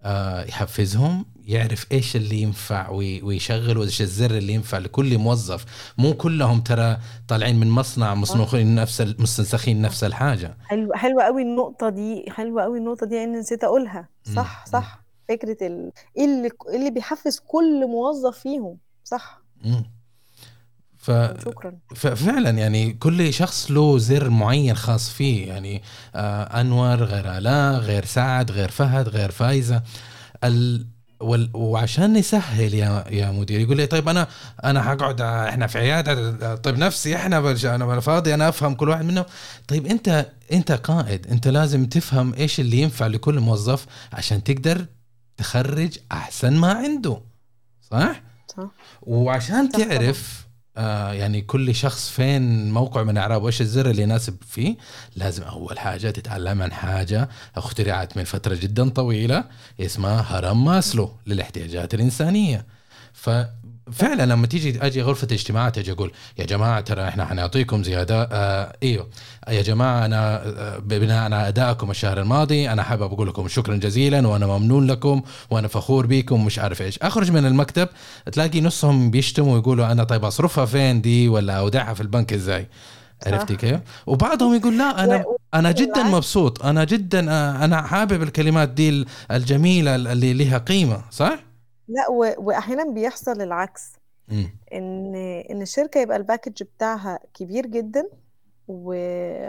[0.04, 5.66] آه، يحفزهم يعرف إيش اللي ينفع وي- ويشغل وإيش الزر اللي ينفع لكل موظف.
[5.98, 6.98] مو كلهم ترى
[7.28, 10.58] طالعين من مصنع مصنوخين نفس مستنسخين نفس الحاجة.
[10.66, 14.08] حلو حلوة قوي النقطة دي حلوة قوي النقطة دي ان نسيت أقولها.
[14.36, 14.72] صح مم.
[14.72, 15.02] صح.
[15.30, 15.92] فكرة ال...
[16.18, 19.42] إيه اللي إيه اللي بيحفز كل موظف فيهم؟ صح.
[19.66, 19.84] مم.
[20.98, 21.12] ف
[21.46, 21.78] شكرا.
[21.96, 25.48] ففعلا يعني كل شخص له زر معين خاص فيه.
[25.48, 25.82] يعني
[26.16, 29.84] آه أنور غير آلاء غير سعد غير فهد غير فايزة.
[30.44, 30.88] ال
[31.22, 34.28] وال وعشان نسهل يا يا مدير يقول لي طيب أنا
[34.64, 39.26] أنا حقعد إحنا في عيادة طيب نفسي إحنا أنا فاضي أنا أفهم كل واحد منهم
[39.68, 44.86] طيب انت أنت قائد أنت لازم تفهم إيش اللي ينفع لكل موظف عشان تقدر
[45.38, 47.18] تخرج أحسن ما عنده
[47.92, 48.22] صح؟
[48.58, 48.68] صح
[49.02, 49.80] وعشان صح.
[49.80, 50.46] تعرف
[50.78, 54.76] آه يعني كل شخص فين موقع من إعراب وإيش الزر اللي يناسب فيه؟
[55.16, 57.30] لازم أول حاجة تتعلم عن حاجة.
[57.56, 59.44] اخترعت من فترة جدا طويلة
[59.80, 62.66] اسمها هرم ماسلو للاحتياجات الإنسانية.
[63.14, 63.30] ف
[63.92, 68.24] فعلا لما تيجي أجي غرفة اجتماعات أجي أقول يا جماعة ترى إحنا حنعطيكم زيادة.
[68.32, 69.08] آه إيوه.
[69.50, 74.28] يا جماعة أنا آه، بناء على أدائكم الشهر الماضي أنا حابب أقول لكم شكرا جزيلا
[74.28, 77.00] وأنا ممنون لكم وأنا فخور بكم ومش عارف إيش.
[77.00, 77.90] أخرج من المكتب
[78.32, 82.68] تلاقي نصهم بيشتموا ويقولوا أنا طيب أصرفها فين دي؟ ولا أودعها في البنك إزاي؟
[83.28, 85.24] عرفتي كيف؟ وبعضهم يقول لا أنا
[85.54, 91.51] أنا جدا مبسوط أنا جدا آه، أنا حابب الكلمات دي الجميلة اللي لها قيمة صح؟
[91.92, 93.94] لا واحيانا بيحصل العكس.
[94.28, 94.44] م.
[94.74, 95.16] ان
[95.52, 98.10] إن الشركة يبقى ال package بتاعها كبير جدا
[98.68, 98.94] و...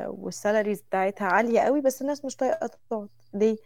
[0.09, 3.09] وال salaries بتاعتها عالية قوي بس الناس مش طايقة تقعد.
[3.35, 3.57] ليه؟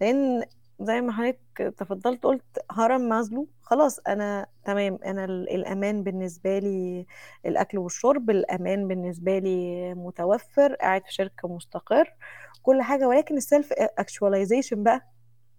[0.00, 0.44] لأن
[0.80, 7.06] زي ما حضرتك تفضلت قلت هرم ماسلو خلاص أنا تمام أنا الأمان بالنسبة لي
[7.46, 12.14] الأكل والشرب الأمان بالنسبة لي متوفر قاعد في شركة مستقر
[12.62, 13.08] كل حاجة.
[13.08, 15.06] ولكن ال self actualization بقى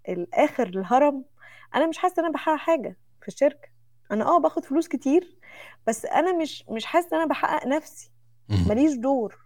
[0.09, 1.23] الآخر الهرم
[1.75, 3.67] أنا مش حاسة إن أنا بحقق حاجة في الشركة.
[4.11, 5.37] أنا آه باخد فلوس كتير
[5.87, 8.11] بس أنا مش مش حاسة إن أنا بحقق نفسي.
[8.67, 9.37] ماليش دور.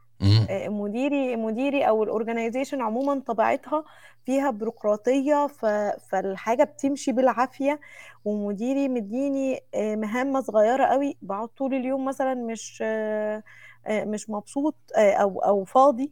[0.50, 3.84] آه، مديري مديري أو ال organization عموما طبيعتها
[4.26, 5.48] فيها بيروقراطية
[6.10, 7.80] فالحاجة بتمشي بالعافية
[8.26, 11.18] ومديري مديني آه، مهمة صغيرة قوي.
[11.22, 13.44] بقعد طول اليوم مثلا مش آه،
[13.90, 16.12] مش مبسوط أو أو فاضي.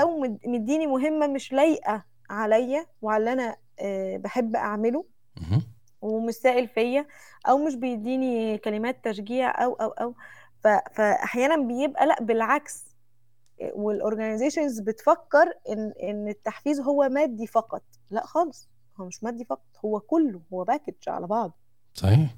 [0.00, 3.56] أو مديني مهمة مش لايقة عليا وعلى أنا
[4.18, 5.04] بحب أعمله.
[6.02, 7.06] ومش سائل فيا
[7.48, 10.14] أو مش بيديني كلمات تشجيع أو أو أو.
[10.94, 12.84] فأحيانا بيبقى لأ بالعكس.
[13.74, 17.82] والاورجنايزيشنز بتفكر إن إن التحفيز هو مادي فقط.
[18.10, 18.68] لأ خالص
[19.00, 21.58] هو مش مادي فقط هو كله هو package على بعض
[21.94, 22.34] صحيح.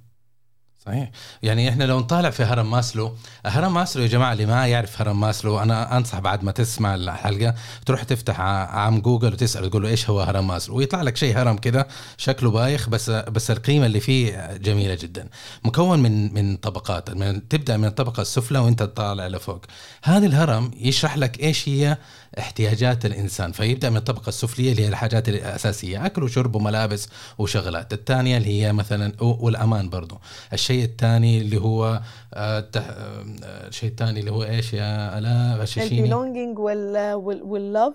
[0.86, 1.10] صحيح.
[1.42, 3.14] يعني إحنا لو نطالع في هرم ماسلو
[3.46, 7.54] هرم ماسلو يا جماعة اللي ما يعرف هرم ماسلو أنا أنصح بعد ما تسمع الحلقة
[7.86, 11.56] تروح تفتح عم جوجل وتسأل تقول له إيش هو هرم ماسلو؟ ويطلع لك شيء هرم
[11.56, 15.28] كذا شكله بايخ بس بس القيمة اللي فيه جميلة جدا.
[15.64, 19.64] مكون من من طبقات من تبدأ من الطبقة السفلى وأنت تطالع لفوق.
[20.02, 21.98] هذا الهرم يشرح لك إيش هي
[22.38, 27.08] احتياجات الإنسان فيبدأ من الطبقة السفلية اللي هي الحاجات الأساسية أكل وشرب وملابس
[27.38, 27.92] وشغلات.
[27.92, 30.18] الثانية اللي هي مثلا والأمان برضو.
[30.52, 32.00] الشيء الثاني اللي هو
[32.34, 33.24] آه، آه،
[33.68, 35.98] الشيء الثاني اللي هو إيش يا ألاء؟ غششيني.
[35.98, 37.94] ال belonging وال love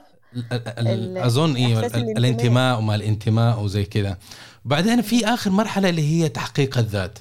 [1.18, 4.18] أظن أيوه الانتماء وما الانتماء وزي كذا.
[4.66, 7.20] بعدين في آخر مرحلة اللي هي تحقيق الذات.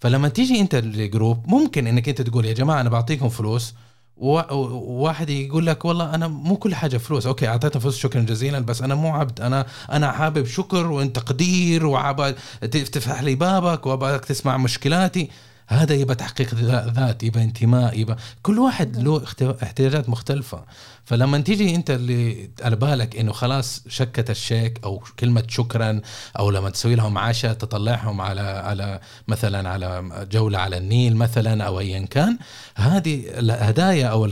[0.00, 3.74] فلما تيجي أنت ال group ممكن إنك أنت تقول يا جماعة أنا بعطيكم فلوس
[4.16, 7.26] وواحد يقول لك والله أنا مو كل حاجة فلوس.
[7.26, 9.40] أوكي اعطيتها فلوس شكرا جزيلا بس أنا مو عبد.
[9.40, 12.36] أنا أنا حابب شكر وانت تقدير وعبد
[12.70, 15.30] تفتح لي بابك وأبغاك تسمع مشكلاتي.
[15.66, 16.54] هذا يبقى تحقيق
[16.94, 19.24] ذات يبقى انتماء يبقى كل واحد له
[19.62, 20.64] احتياجات مختلفة.
[21.04, 26.00] فلما تيجي انت اللي على بالك انه خلاص شكت الشيك أو كلمة شكرا
[26.38, 31.80] أو لما تسوي لهم عشاء تطلعهم على على مثلا على جولة على النيل مثلا أو
[31.80, 32.38] ايا كان
[32.74, 34.30] هذه الهدايا أو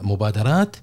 [0.00, 0.76] المبادرات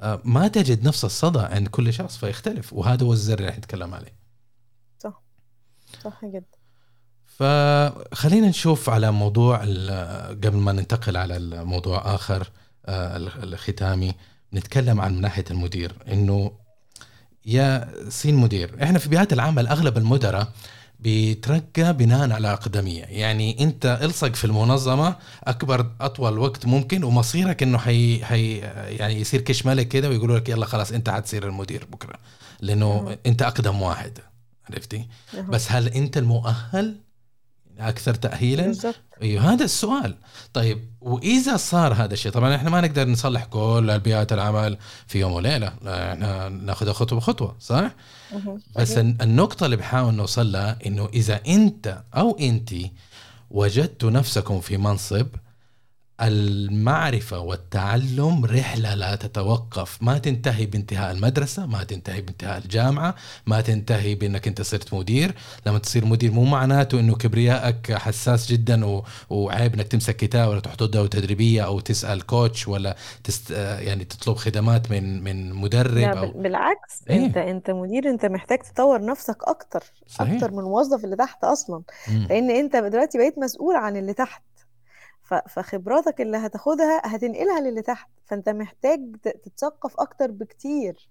[0.00, 2.72] آه، ما تجد نفس الصدى عند كل شخص فيختلف.
[2.72, 4.14] وهذا هو الزر اللي نتكلم عليه.
[4.98, 5.22] صح.
[6.04, 6.63] صح جدا.
[7.38, 9.56] فخلينا نشوف على موضوع
[10.30, 12.50] قبل ما ننتقل على الموضوع آخر
[12.86, 14.14] آه، الختامي
[14.54, 16.52] نتكلم عن ناحية المدير إنه
[17.46, 20.48] يا سين مدير إحنا في بيئات العمل أغلب المدراء
[21.00, 23.02] بيترقى بناء على أقدمية.
[23.04, 28.56] يعني أنت الصق في المنظمة أكبر أطول وقت ممكن ومصيرك إنه حي, حي
[28.98, 32.18] يعني يصير كش ملك كده ويقولوا لك يلا خلاص أنت حتصير المدير بكرة.
[32.60, 34.18] لأنه أنت أقدم واحد
[34.70, 35.06] عرفتي؟
[35.48, 36.96] بس هل أنت المؤهل
[37.78, 38.72] أكثر تاهيلا؟
[39.22, 40.14] أيوه هذا السؤال.
[40.52, 45.32] طيب وإذا صار هذا الشيء طبعا إحنا ما نقدر نصلح كل البيئات العمل في يوم
[45.32, 47.90] وليلة إحنا نأخذها خطوة بخطوة صح؟
[48.76, 52.74] بس النقطة اللي بحاول نوصل لها إنه إذا أنت أو انت
[53.50, 55.26] وجدت نفسكم في منصب
[56.20, 63.14] المعرفة والتعلم رحلة لا تتوقف ما تنتهي بانتهاء المدرسة ما تنتهي بانتهاء الجامعة
[63.46, 65.34] ما تنتهي بأنك أنت صرت مدير
[65.66, 69.04] لما تصير مدير مو معناته إنه كبريائك حساس جدا و...
[69.30, 73.50] وعيب إنك تمسك كتاب ولا تحط دورة تدريبية أو تسأل كوتش ولا تست...
[73.50, 76.30] يعني تطلب خدمات من من مدرب لا أو...
[76.30, 80.32] بالعكس إيه؟ انت أنت مدير أنت محتاج تطور نفسك أكتر صحيح.
[80.34, 82.26] أكتر من الموظف اللي تحت أصلا م.
[82.30, 84.42] لأن أنت دلوقتي بقيت مسؤول عن اللي تحت
[85.24, 91.08] فخبراتك اللي هتاخدها هتنقلها للي تحت فانت محتاج تتثقف أكتر بكتير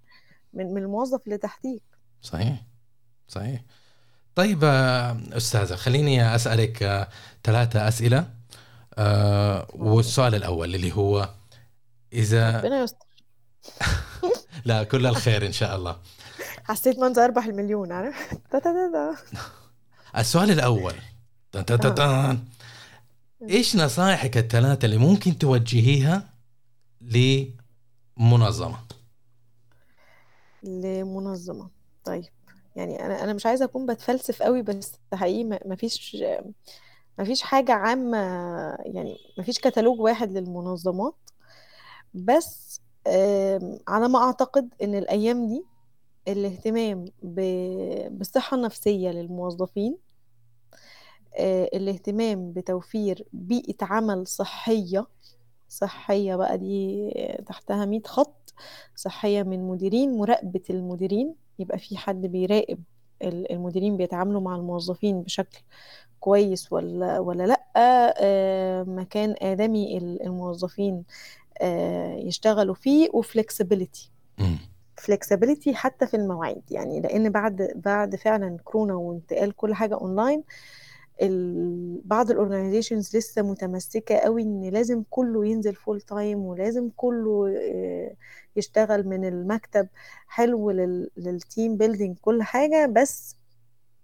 [0.53, 1.83] من من الموظف اللي تحتيك.
[2.21, 2.63] صحيح
[3.27, 3.61] صحيح.
[4.35, 4.63] طيب
[5.33, 7.07] أستاذة خليني أسألك آه،
[7.43, 8.29] ثلاثة أسئلة
[8.97, 11.29] آه والسؤال الأول اللي هو
[12.13, 13.05] إذا ربنا يستر.
[14.65, 15.97] لا كل الخير إن شاء الله.
[16.63, 18.33] حسيت ما انت أربح المليون عارف؟
[20.17, 20.93] السؤال الأول.
[23.49, 26.29] إيش نصائحك الثلاثة اللي ممكن توجهيها
[27.01, 28.77] لمنظمة؟
[30.63, 31.69] لمنظمة.
[32.05, 32.25] طيب
[32.75, 36.17] يعني أنا أنا مش عايزة أكون بتفلسف قوي بس حقيقي ما- مفيش
[37.19, 38.17] مفيش حاجة عامة
[38.85, 41.15] يعني مفيش كتالوج واحد للمنظمات.
[42.13, 42.81] بس
[43.87, 45.63] على ما أعتقد إن الأيام دي
[46.27, 49.97] الاهتمام ب- بالصحة النفسية للموظفين
[51.39, 55.05] الاهتمام بتوفير بيئة عمل صحية
[55.69, 57.09] صحية بقى دي
[57.47, 58.53] تحتها 100 خط
[58.95, 62.79] صحية من مديرين مراقبة المديرين يبقى في حد بيراقب
[63.21, 65.59] ال- المديرين بيتعاملوا مع الموظفين بشكل
[66.19, 67.63] كويس ولا ولا لأ
[68.17, 71.03] آه، مكان آدمي ال- الموظفين
[71.61, 74.11] آه، يشتغلوا فيه و flexibility.
[74.97, 80.43] flexibility حتى في المواعيد يعني لأن بعد بعد فعلا كورونا وانتقال كل حاجة اونلاين ال-
[82.05, 88.15] بعض ال organizations لسه متمسكة قوي إن لازم كله ينزل full time ولازم كله آه،
[88.55, 89.87] يشتغل من المكتب.
[90.27, 93.35] حلو لل- لل team building كل حاجة بس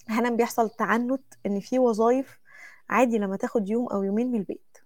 [0.10, 2.40] أحيانا بيحصل تعنت إن في وظائف
[2.90, 4.78] عادي لما تاخد يوم أو يومين من البيت.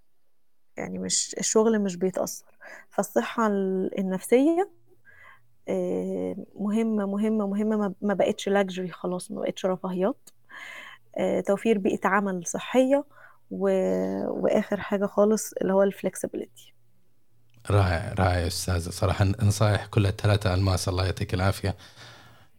[0.76, 2.58] يعني مش الشغل مش بيتأثر.
[2.90, 4.70] فالصحة ال- النفسية
[5.68, 10.30] آه، مهمة مهمة مهمة ما- بقتش luxury خلاص ما بقتش رفاهيات.
[11.46, 13.04] توفير بيئة عمل صحية
[13.50, 13.68] و...
[14.28, 16.74] وآخر حاجة خالص اللي هو ال flexibility
[17.70, 20.88] رائع رائع يا أستاذ صراحة نصائح كلها الثلاثه ألماس.
[20.88, 21.76] الله يعطيك العافية.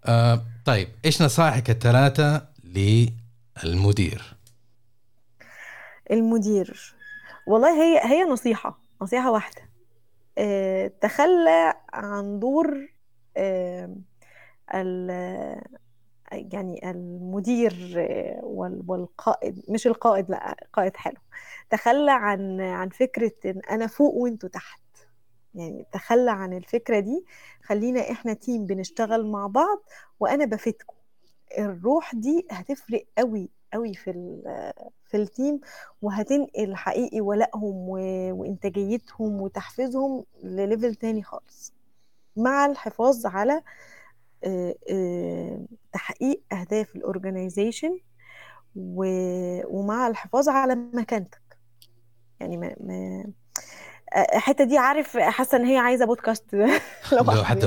[0.05, 4.35] آه طيب إيش نصائحك الثلاثه للمدير؟
[6.11, 6.95] المدير.
[7.47, 9.61] والله هي هي نصيحة نصيحة واحدة.
[10.37, 12.89] آه، تخلى عن دور
[13.37, 13.95] آه،
[14.73, 15.11] ال
[16.53, 17.75] يعني المدير
[18.43, 21.17] وال- والقائد مش القائد لأ قائد حلو.
[21.69, 24.81] تخلى عن عن فكرة إن أنا فوق وأنتوا تحت.
[25.55, 27.25] يعني تخلى عن الفكرة دي
[27.63, 29.81] خلينا إحنا team بنشتغل مع بعض
[30.19, 30.95] وأنا بفيدكم.
[31.57, 34.11] الروح دي هتفرق قوي قوي في
[35.05, 35.59] في ال team
[36.01, 37.89] وهتنقل حقيقي ولائهم
[38.39, 41.73] وإنتاجيتهم وتحفيزهم ل level تاني خالص.
[42.37, 43.63] مع الحفاظ على آه،
[45.93, 47.99] تحقيق أهداف ال organization
[48.75, 51.41] ومع الحفاظ على مكانتك.
[52.39, 53.25] يعني ما ما
[54.15, 57.61] آه، الحتة دي عارف حاسة إن هي عايزة بودكاست لو يعني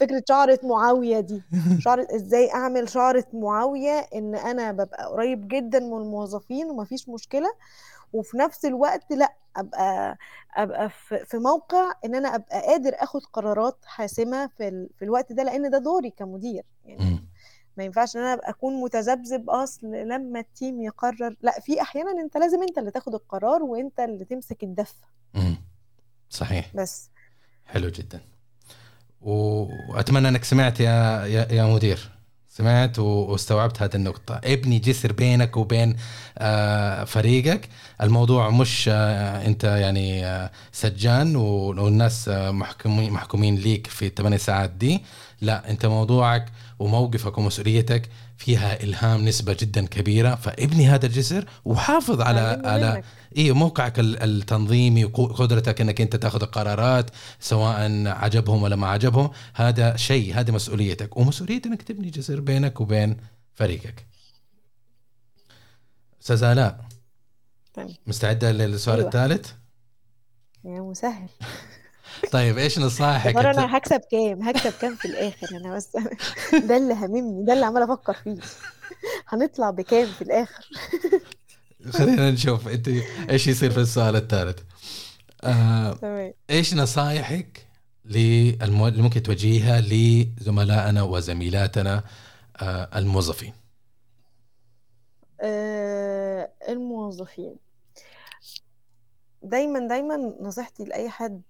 [0.00, 1.42] فكرة شعرة معاوية دي.
[1.78, 7.48] شعرة إزاي أعمل شعرة معاوية إن أنا ببقى قريب جدا من الموظفين ومفيش مشكلة
[8.12, 10.18] وفي نفس الوقت لأ أبقى
[10.56, 14.88] أبقى في في موقع إن أنا أبقى قادر آخد قرارات حاسمة في ال...
[14.98, 17.28] في الوقت ده لأن ده دوري كمدير يعني مم.
[17.76, 22.36] ما ينفعش إن أنا أبقى أكون متذبذب أصل لما التيم يقرر لأ في أحيانا أنت
[22.36, 25.06] لازم أنت اللي تاخد القرار وأنت اللي تمسك الدفة.
[25.34, 25.56] مم.
[26.30, 26.70] صحيح.
[26.76, 27.10] بس.
[27.66, 28.20] حلو جدا.
[29.20, 32.11] وأتمنى إنك سمعت يا يا, يا مدير.
[32.56, 34.40] سمعت واستوعبت هذه النقطة.
[34.44, 35.96] ابني جسر بينك وبين
[36.38, 37.68] آه، فريقك.
[38.02, 45.02] الموضوع مش آه، انت يعني آه، سجان والناس محكومين ليك في الثمان ساعات دي.
[45.40, 46.46] لا انت موضوعك
[46.82, 53.02] وموقفك ومسؤوليتك فيها إلهام نسبة جدا كبيرة فابني هذا الجسر وحافظ على على.
[53.38, 57.10] أيوه موقعك ال- التنظيمي وقدرتك إنك أنت تأخذ القرارات
[57.40, 63.16] سواء عجبهم ولا ما عجبهم هذا شيء هذه مسؤوليتك ومسؤولية إنك تبني جسر بينك وبين
[63.54, 64.06] فريقك
[66.22, 66.84] أستاذ آلاء
[67.74, 67.88] تمام.
[68.06, 69.08] مستعدة للسؤال أيوة.
[69.08, 69.50] الثالث
[70.64, 71.28] يا مسهل
[72.30, 75.96] طيب إيش نصائحك الت- أنا هكسب كام؟ هكسب كام في الآخر؟ أنا بس
[76.68, 78.36] ده اللي هاممني ده اللي عماله أفكر فيه.
[79.28, 80.68] هنطلع بكام في الآخر؟
[81.92, 82.88] خلينا نشوف أنت
[83.30, 84.58] إيش يصير في السؤال الثالث.
[85.44, 87.66] آه إيش نصائحك
[88.04, 88.88] للمو...
[88.88, 92.04] اللي ممكن توجهيها لزملائنا وزميلاتنا
[92.56, 93.52] آه الموظفين؟
[95.40, 97.56] آه الموظفين.
[99.42, 101.42] دايما دايما نصيحتي لأي حد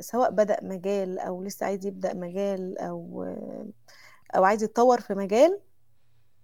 [0.00, 3.66] سواء بدأ مجال أو لسه عايز يبدأ مجال أو آه
[4.36, 5.60] أو عايز يتطور في مجال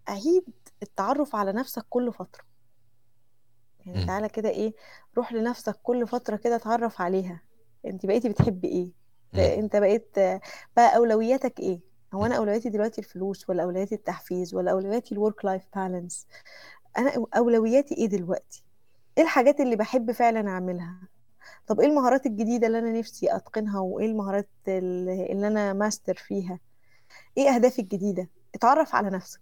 [0.09, 0.45] عيد
[0.83, 2.45] التعرف على نفسك كل فترة.
[3.87, 4.07] يعني.
[4.07, 4.75] تعالى كده إيه
[5.17, 7.43] روح لنفسك كل فترة كده اتعرف عليها.
[7.87, 8.93] أنت بقيتي بتحبي إيه؟
[9.33, 9.41] مم.
[9.41, 10.17] أنت بقيت
[10.77, 11.81] بقى أولوياتك إيه؟
[12.15, 16.27] هو أنا أولوياتي دلوقتي الفلوس ولا اولوياتي التحفيز ولا اولوياتي ال work life balance
[16.99, 18.65] أنا أولوياتي إيه دلوقتي؟
[19.19, 21.09] إيه الحاجات اللي بحب فعلا أعملها؟
[21.67, 26.59] طب إيه المهارات الجديدة اللي أنا نفسي أتقنها وإيه المهارات اللي أنا ماستر فيها؟
[27.39, 29.41] إيه أهدافي الجديدة؟ اتعرف على نفسك.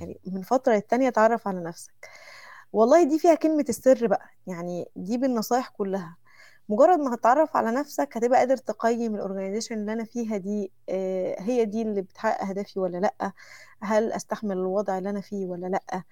[0.00, 1.92] يعني من فترة للتانية اتعرف على نفسك.
[2.72, 4.26] والله دي فيها كلمة السر بقى.
[4.46, 6.16] يعني دي بالنصايح كلها.
[6.68, 11.36] مجرد ما هتتعرف على نفسك هتبقى قادر تقيم ال organization اللي أنا فيها دي آه،
[11.40, 13.32] هي دي اللي بتحقق أهدافي ولا لأ؟
[13.82, 16.02] هل أستحمل الوضع اللي أنا فيه ولا لأ؟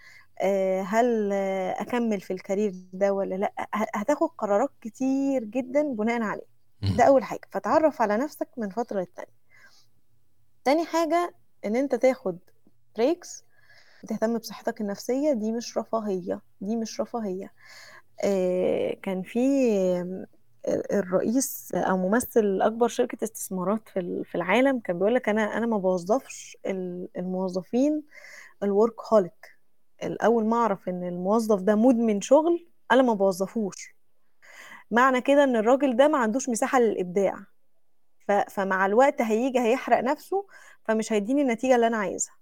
[0.40, 3.52] آه، هل آه، أكمل في ال career ده ولا لأ؟
[3.94, 6.46] هتاخد قرارات كتير جدا بناء عليه.
[6.96, 7.40] ده أول حاجة.
[7.50, 9.36] فتعرف على نفسك من فترة للتانيه
[10.64, 11.34] تاني حاجة
[11.64, 12.38] إن أنت تاخد
[12.97, 13.45] breaks
[14.04, 17.52] وتهتم بصحتك النفسية دي مش رفاهية دي مش رفاهية.
[19.02, 19.40] كان في
[20.69, 23.89] الرئيس أو ممثل أكبر شركة استثمارات
[24.25, 26.57] في العالم كان بيقول لك أنا أنا ما بوظفش
[27.17, 28.03] الموظفين
[28.62, 29.57] ال workaholic
[30.03, 33.95] الأول ما أعرف إن الموظف ده مدمن شغل أنا ما بوظفوش.
[34.91, 37.37] معنى كده إن الراجل ده ما عندوش مساحة للإبداع.
[38.49, 40.47] فمع الوقت هيجي هيحرق نفسه
[40.85, 42.35] فمش هيديني النتيجة اللي أنا عايزها.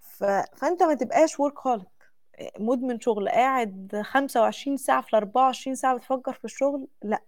[0.00, 1.99] فأنت ما تبقاش workaholic
[2.58, 7.22] مدمن شغل قاعد 25 ساعة في 24 ساعة بتفكر في الشغل لأ.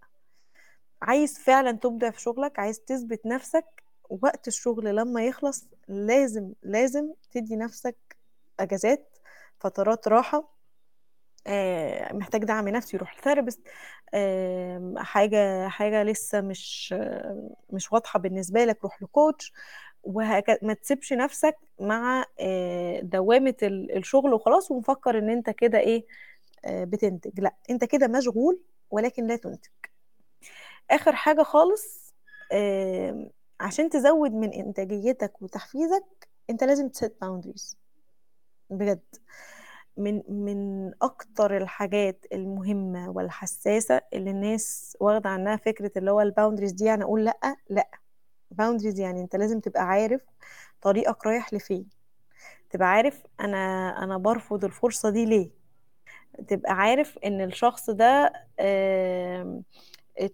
[1.02, 7.56] عايز فعلا تبدع في شغلك عايز تثبت نفسك وقت الشغل لما يخلص لازم لازم تدي
[7.56, 7.96] نفسك
[8.60, 9.18] أجازات
[9.60, 10.52] فترات راحة.
[11.46, 13.60] آه، محتاج دعم نفسي يروح لثيرابيست.
[14.96, 16.94] حاجة حاجة لسه مش
[17.70, 19.52] مش واضحة بالنسبة لك روح لكوتش.
[20.02, 26.06] وهكذا ما تسيبش نفسك مع آه، دوامة الشغل وخلاص ومفكر إن أنت كده إيه
[26.64, 27.40] آه، بتنتج.
[27.40, 29.70] لأ أنت كده مشغول ولكن لا تنتج.
[30.90, 32.14] آخر حاجة خالص
[33.60, 36.04] عشان تزود من إنتاجيتك وتحفيزك
[36.50, 37.76] أنت لازم ت set boundaries
[38.70, 39.00] بجد.
[39.96, 46.72] من من أكتر الحاجات المهمة والحساسة اللي الناس واخدة عنها فكرة اللي هو ال boundaries
[46.72, 47.88] دي يعني أقول لأ لأ.
[48.52, 50.20] boundaries يعني أنت لازم تبقى عارف
[50.82, 51.88] طريقك رايح لفين.
[52.70, 55.50] تبقى عارف أنا أنا برفض الفرصة دي ليه.
[56.48, 58.32] تبقى عارف إن الشخص ده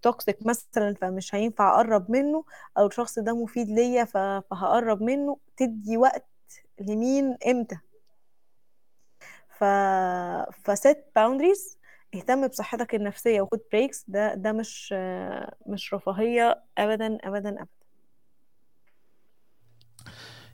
[0.02, 2.44] toxic مثلا فمش هينفع أقرب منه
[2.78, 6.26] أو الشخص ده مفيد ليا فهقرب منه تدي وقت
[6.80, 7.78] لمين؟ إمتى؟
[9.58, 9.64] ف
[10.64, 11.78] ف set boundaries
[12.14, 14.92] اهتم بصحتك النفسية وخد breaks ده ده مش
[15.66, 17.66] مش رفاهية ابدا ابدا ابدا.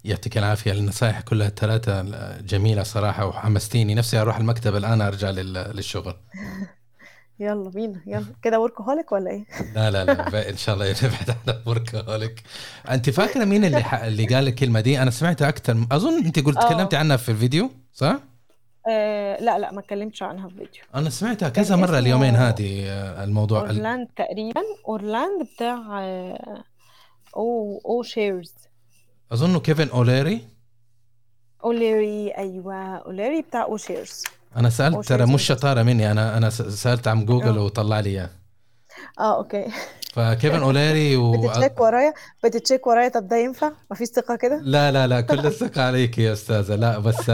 [0.04, 0.72] يعطيك العافية.
[0.72, 2.02] النصائح كلها الثلاثة
[2.40, 3.94] جميلة صراحة وحمستيني.
[3.94, 6.14] نفسي أروح المكتب الآن أرجع للشغل.
[7.40, 8.24] يلا بينا يلا.
[8.42, 10.50] كده workaholic ولا إيه؟ لا لا لا.
[10.50, 12.42] إن شاء الله نبعد عن workaholic
[12.90, 13.94] أنت فاكرة مين اللي ح...
[13.94, 18.18] اللي قال الكلمة دي؟ أنا سمعتها أكثر أظن أنت قلت تكلمتي عنها في الفيديو صح؟
[18.90, 23.24] آه لا لا ما اتكلمتش عنها في فيديو أنا سمعتها كذا مرة اليومين هذه آه،
[23.24, 24.60] الموضوع أورلاند تقريبا.
[24.88, 26.64] أورلاند بتاع آه،
[27.36, 28.54] أو O'Shares
[29.32, 30.44] اظنه كيفن أوليري.
[31.64, 32.96] أوليري أيوه.
[32.96, 34.22] أوليري بتاع O'Shares.
[34.56, 37.64] أنا سألت ترى مش شطارة مني أنا أنا سألت عن جوجل أوه.
[37.64, 38.30] وطلع لي إياه.
[39.18, 39.64] آه okay.
[40.14, 42.12] فكيفن اوليري و بت check ورايا؟
[42.44, 45.82] بت check ورايا؟ طب ده ينفع؟ ما فيش ثقة كده؟ لا لا لا كل الثقة
[45.82, 46.74] عليك يا أستاذة.
[46.74, 47.30] لا بس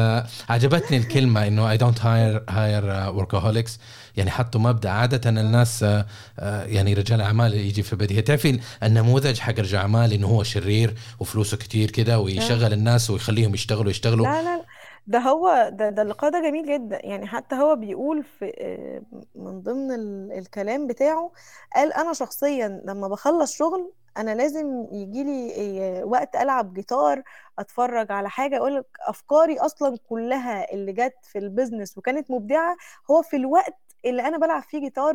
[0.48, 3.78] عجبتني الكلمة إنه I don't hire hire workaholics
[4.16, 4.90] يعني حطوا مبدأ.
[4.90, 6.06] عادة الناس آه،
[6.38, 10.94] آه، يعني رجال أعمال يجي في البديهه تعرفي النموذج حق رجال أعمال إنه هو شرير
[11.20, 14.62] وفلوسه كتير كده ويشغل الناس ويخليهم يشتغلوا يشتغلوا؟ لا لا.
[15.10, 17.06] ده هو ده ده اللقاء ده جميل جدا.
[17.06, 19.02] يعني حتى هو بيقول في آه،
[19.34, 19.90] من ضمن
[20.32, 21.32] الكلام بتاعه
[21.74, 27.22] قال أنا شخصيا لما بخلص شغل أنا لازم يجي لي وقت ألعب جيتار
[27.58, 32.76] أتفرج على حاجة أقول لك أفكاري أصلا كلها اللي جت في البيزنس وكانت مبدعة
[33.10, 35.12] هو في الوقت اللي أنا بلعب فيه جيتار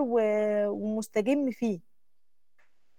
[0.70, 1.80] ومستجم فيه.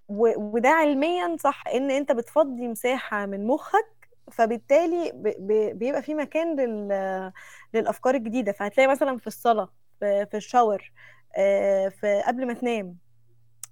[0.09, 3.95] وده علميا صح إن أنت بتفضي مساحة من مخك
[4.32, 5.12] فبالتالي
[5.74, 6.56] بيبقى في مكان
[7.74, 8.52] للأفكار الجديدة.
[8.52, 10.92] فهتلاقي مثلا في الصلاة في الشاور
[11.36, 12.96] آه، في قبل ما تنام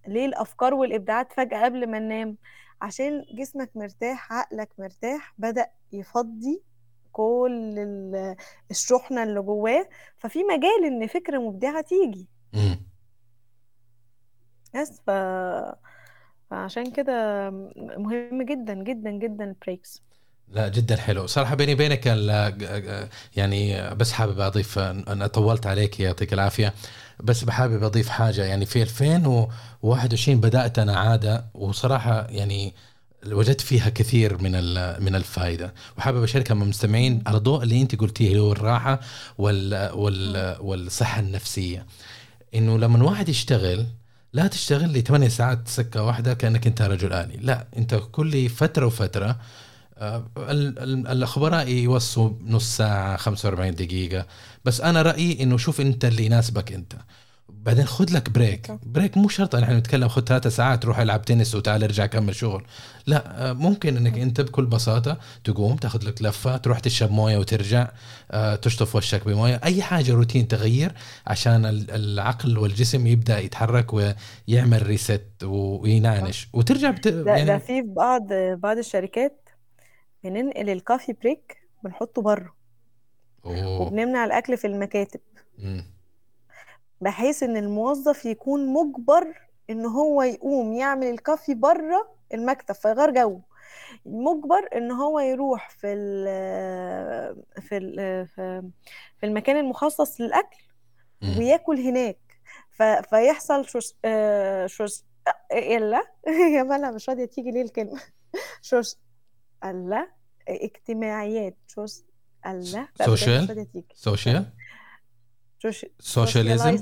[0.07, 2.37] ليه الأفكار والإبداعات فجأة قبل ما ننام؟
[2.83, 6.63] عشان جسمك مرتاح عقلك مرتاح بدأ يفضي
[7.13, 7.75] كل
[8.71, 9.89] الشحنة اللي جواه.
[10.19, 12.29] ففي مجال إن فكرة مبدعة تيجي.
[14.75, 15.11] بس ف...
[16.51, 20.03] فعشان كده مهم جدا جدا جدا البريكس.
[20.53, 21.27] لا جدا حلو.
[21.27, 22.07] صراحة بيني وبينك
[23.37, 26.75] يعني بس حابب أضيف أنا طولت عليك يعطيك العافية.
[27.21, 32.75] بس بحابب أضيف حاجة يعني في 2021 بدأت أنا عادة وصراحة يعني
[33.27, 34.53] وجدت فيها كثير من
[35.05, 35.75] من الفائدة.
[35.99, 39.01] وحابب اشاركها مع المستمعين على ضوء اللي أنت قلتيه اللي هو الراحة
[39.39, 41.87] وال وال والصحة النفسية.
[42.55, 43.87] إنه لما واحد يشتغل
[44.33, 47.37] لا تشتغل لي 8 ساعات سكة واحدة كأنك أنت رجل آلي.
[47.37, 49.37] لا أنت كل فترة وفترة
[49.99, 54.27] الخبراء يوصوا نص ساعة 45 دقيقة.
[54.65, 56.93] بس أنا رأيي إنه شوف أنت اللي يناسبك أنت.
[57.49, 61.55] بعدين خذ لك break break مو شرط نحن نتكلم خذ ثلاثة ساعات روح العب تنس
[61.55, 62.65] وتعال ارجع كمل شغل.
[63.07, 67.89] لا آه، ممكن إنك أنت بكل بساطة تقوم تاخذ لك لفة تروح تشرب موية وترجع
[68.31, 69.61] آه، تشطف وشك بموية.
[69.65, 70.93] أي حاجة روتين تغير
[71.27, 76.49] عشان العقل والجسم يبدأ يتحرك ويعمل ريست وينعنش.
[76.53, 77.09] وترجع بت...
[77.09, 77.47] ده, يعني...
[77.47, 78.23] ده في بعض
[78.59, 79.44] بعض الشركات
[80.25, 82.55] بننقل الكافي بريك بنحطه بره
[83.45, 85.21] وبنمنع الأكل في المكاتب.
[85.59, 85.81] م.
[87.01, 89.35] بحيث إن الموظف يكون مجبر
[89.71, 93.41] إن هو يقوم يعمل ال coffee بره المكتب فيغير جو.
[94.07, 96.25] مجبر إن هو يروح في ال
[97.63, 98.27] في ال
[99.17, 100.63] في المكان المخصص للأكل
[101.39, 102.19] وياكل هناك.
[103.11, 103.95] فيحصل شوش
[104.67, 105.03] شوش
[105.53, 106.03] إلا.
[106.57, 108.01] يا مالها مش راضية تيجي ليه الكلمة؟
[108.63, 108.97] شوش.
[109.65, 110.09] ألا
[110.49, 111.93] اجتماعيات شوش
[112.47, 114.47] الا social social
[115.99, 116.77] socialism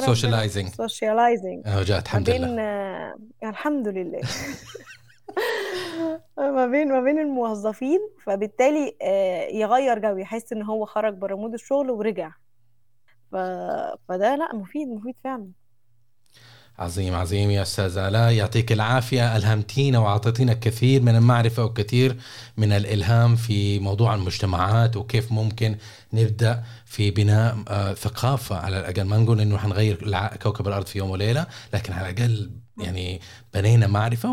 [0.00, 3.14] socializing socializing آه جات الحمد لله.
[3.42, 4.20] الحمد لله.
[6.38, 11.54] ما بين ما بين الموظفين فبالتالي آه يغير جو يحس إن هو خرج بره mood
[11.54, 12.30] الشغل ورجع.
[13.32, 13.36] ف...
[14.08, 15.48] فده لا مفيد مفيد فعلا.
[16.78, 18.32] عظيم عظيم يا أستاذ آلاء.
[18.32, 19.36] يعطيك العافية.
[19.36, 22.16] ألهمتينا وأعطيتينا كثير من المعرفة وكثير
[22.56, 25.76] من الإلهام في موضوع المجتمعات وكيف ممكن
[26.12, 28.56] نبدأ في بناء آه، ثقافة.
[28.56, 33.20] على الأقل ما نقول إنه حنغير كوكب الأرض في يوم وليلة لكن على الأقل يعني
[33.54, 34.30] بنينا معرفة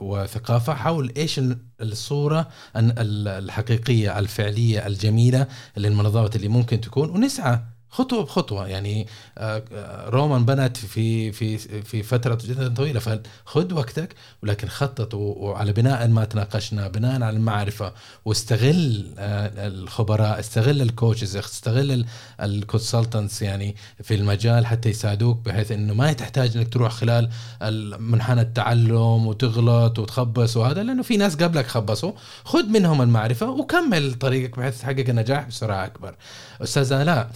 [0.00, 1.40] وثقافة حول إيش
[1.80, 7.10] الصورة الحقيقية الفعلية الجميلة للمنظمات اللي ممكن تكون.
[7.10, 7.60] ونسعى
[7.90, 8.68] خطوة بخطوة.
[8.68, 9.06] يعني
[9.38, 15.72] آه، آه، روما بنت في في في فترة جدا طويلة فخذ وقتك ولكن خطط وعلى
[15.72, 17.92] بناء ما تناقشنا بناء على المعرفة
[18.24, 22.04] واستغل آه، الخبراء استغل ال coaches استغل
[22.40, 27.30] ال consultants يعني في المجال حتى يساعدوك بحيث إنه ما تحتاج إنك تروح خلال
[27.98, 32.12] منحنى التعلم وتغلط وتخبص وهذا لأنه في ناس قبلك خبصوا.
[32.44, 36.14] خذ منهم المعرفة وكمل طريقك بحيث تحقق النجاح بسرعة أكبر.
[36.62, 37.30] أستاذ آلاء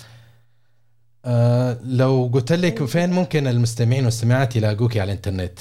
[1.24, 5.58] آه لو قلت لك فين ممكن المستمعين والمستمعات يلاقوك على الإنترنت؟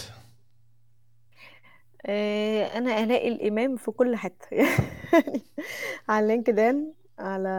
[2.05, 4.47] آه أنا آلاء الإمام في كل حتة.
[4.51, 5.43] يعني
[6.09, 7.49] على لينكد ان على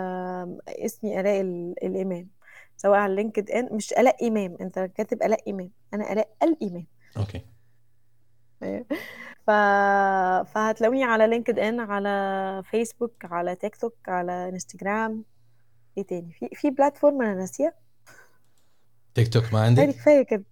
[0.69, 1.41] اسمي آلاء
[1.83, 2.31] الإمام
[2.77, 6.87] سواء على لينكد ان مش آلاء إمام أنت كاتب آلاء إمام أنا آلاء الإمام
[7.17, 7.43] okay.
[9.47, 9.51] ف...
[10.55, 15.25] فهتلاقوني على لينكد ان على فيسبوك على تيك توك على انستجرام.
[15.99, 17.82] إيه تاني؟ في في platform أنا ناسية.
[19.15, 20.45] تيك توك ما عندك؟ كفاية كده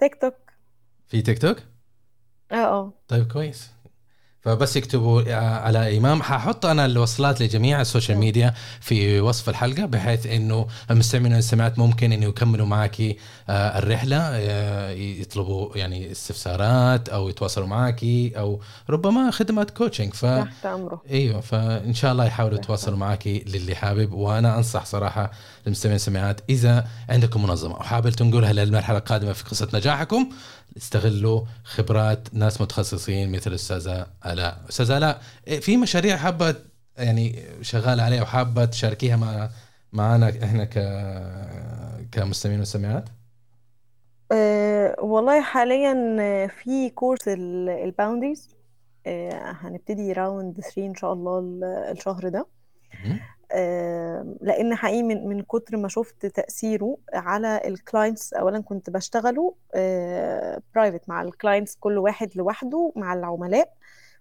[0.00, 0.34] تيك توك
[1.08, 1.58] في تيك توك؟
[2.52, 3.70] آه آه طيب كويس
[4.46, 6.22] فبس يكتبوا على إمام.
[6.22, 12.12] ححط أنا الوصلات لجميع ال social media في وصف الحلقة بحيث إنه المستمعين والمستمعات ممكن
[12.12, 13.00] إنه يكملوا معك
[13.48, 18.04] آه، الرحلة آه، يطلبوا يعني استفسارات أو يتواصلوا معك
[18.36, 21.02] أو ربما خدمات coaching ف تحت أمره.
[21.10, 24.12] أيوه فإن شاء الله يحاولوا يتواصلوا معك للي حابب.
[24.12, 25.30] وأنا أنصح صراحة
[25.66, 30.28] للمستمعين والمستمعات إذا عندكم منظمة وحابب تنقلها للمرحله القادمة في قصة نجاحكم
[30.76, 34.60] استغلوا خبرات ناس متخصصين مثل الاستاذه آلاء.
[34.68, 35.20] أستاذة آلاء
[35.60, 36.54] في مشاريع حابة
[36.98, 39.50] يعني شغالة عليها وحابه تشاركيها مع
[39.92, 40.78] معنا إحنا ك
[42.12, 43.08] كمستمعين ومستمعات
[44.32, 45.94] أه والله حاليا
[46.46, 48.48] في course ال boundaries
[49.06, 51.38] أه هنبتدي round 3 إن شاء الله
[51.92, 52.46] الشهر ده.
[54.40, 59.54] لأن حقيقي من من كتر ما شفت تأثيره على ال clients أولا كنت بشتغله
[60.74, 63.72] private مع ال clients كل واحد لوحده مع العملاء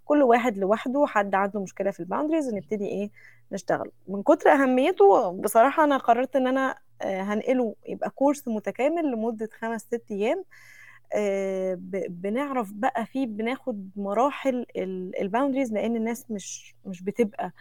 [0.06, 3.10] كل واحد لوحده حد عنده مشكلة في ال boundaries نبتدي إيه
[3.52, 3.92] نشتغل.
[4.08, 10.04] من كتر أهميته بصراحة أنا قررت إن أنا هنقله يبقى course متكامل لمدة خمس ست
[10.12, 10.44] أيام
[12.10, 14.66] بنعرف بقى فيه بناخد مراحل
[15.22, 17.52] ال boundaries لأن الناس مش مش بتبقى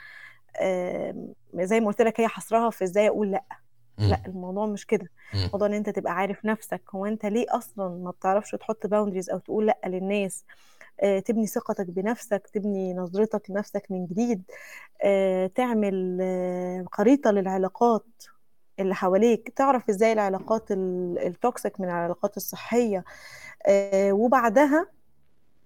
[1.54, 3.44] زي ما قلت لك هي حصرها في إزاي أقول لأ.
[3.98, 5.08] لأ الموضوع مش كده.
[5.34, 9.38] الموضوع إن أنت تبقى عارف نفسك هو أنت ليه أصلا ما بتعرفش تحط boundaries أو
[9.38, 10.44] تقول لأ للناس؟
[11.00, 14.42] آه، تبني ثقتك بنفسك تبني نظرتك لنفسك من جديد
[15.02, 18.06] آه، تعمل آه، خريطة للعلاقات
[18.80, 23.04] اللي حواليك تعرف إزاي العلاقات ال toxic من العلاقات الصحية.
[23.94, 24.86] وبعدها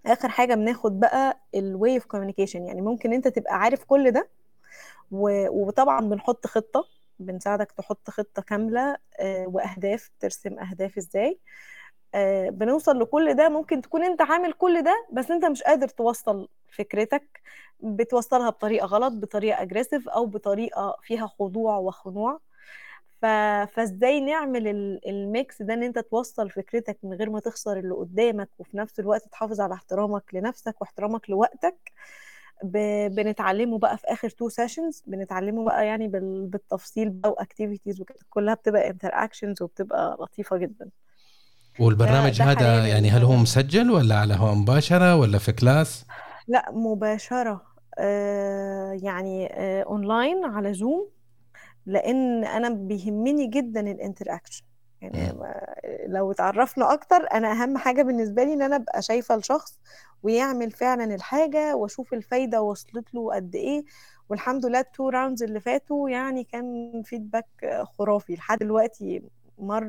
[0.07, 4.29] آخر حاجة بناخد بقى ال way of communication يعني ممكن أنت تبقى عارف كل ده
[5.11, 6.85] وطبعا بنحط خطة
[7.19, 11.41] بنساعدك تحط خطة كاملة آه، وأهداف ترسم أهداف إزاي.
[12.15, 16.49] آه، بنوصل لكل ده ممكن تكون أنت عامل كل ده بس أنت مش قادر توصل
[16.73, 17.41] فكرتك.
[17.81, 22.41] بتوصلها بطريقة غلط بطريقة aggressive أو بطريقة فيها خضوع وخنوع.
[23.23, 23.27] ف...
[23.75, 24.69] فإزاي نعمل
[25.07, 29.01] ال mix ده إن أنت توصل فكرتك من غير ما تخسر اللي قدامك وفي نفس
[29.01, 31.93] الوقت تحافظ على احترامك لنفسك واحترامك لوقتك.
[31.93, 31.97] ب...
[33.09, 36.47] بنتعلمه بقى في آخر two sessions بنتعلمه بقى يعني بال...
[36.47, 40.89] بالتفصيل بقى و activities وكده كلها بتبقى interactions وبتبقى لطيفة جدا.
[41.81, 46.05] والبرنامج هذا يعني هل هو مسجل ولا على هو مباشرة ولا في class
[46.49, 47.63] لا مباشرة.
[47.99, 51.09] آه يعني آه اونلاين على Zoom
[51.87, 54.63] لأن أنا بيهمني جدا ال interaction
[55.03, 55.33] يعني
[56.07, 59.79] لو اتعرفنا أكتر أنا أهم حاجة بالنسبة لي إن أنا أبقى شايفة الشخص
[60.23, 63.85] ويعمل فعلا الحاجة وأشوف الفايدة وصلت له قد إيه.
[64.29, 67.47] والحمد لله ال two rounds اللي فاتوا يعني كان feedback
[67.99, 68.35] خرافي.
[68.35, 69.23] لحد دلوقتي
[69.59, 69.85] مر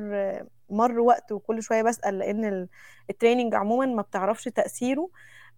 [0.70, 2.68] مر وقت وكل شوية بسأل لأن
[3.10, 5.10] ال training عموما ما بتعرفش تأثيره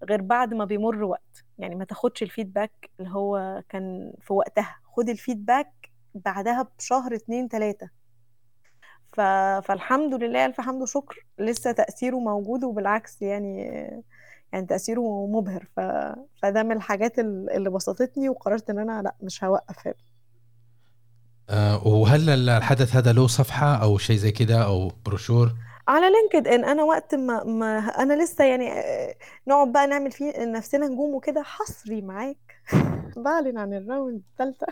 [0.05, 1.45] غير بعد ما بيمر وقت.
[1.59, 4.77] يعني ما تاخدش ال feedback اللي هو كان في وقتها.
[4.97, 5.73] خد ال feedback
[6.15, 8.02] بعدها بشهر اتنين تلاتة.
[9.13, 9.21] ف...
[9.67, 13.67] فالحمد لله الف حمد وشكر لسه تأثيره موجود وبالعكس يعني
[14.53, 15.67] يعني تأثيره مبهر.
[15.77, 15.81] ف...
[16.43, 19.95] فده من الحاجات اللي بسطتني وقررت إن أنا لأ مش هوقف هنا.
[21.51, 25.53] أه وهل الحدث هذا له صفحة أو شيء زي كده أو بروشور؟
[25.89, 26.65] على LinkedIn.
[26.65, 28.71] أنا وقت ما, ما أنا لسه يعني
[29.49, 32.57] نقعد بقى نعمل فيه نفسنا نجوم وكده حصري معاك.
[33.25, 34.67] بعلن عن ال round الثالثه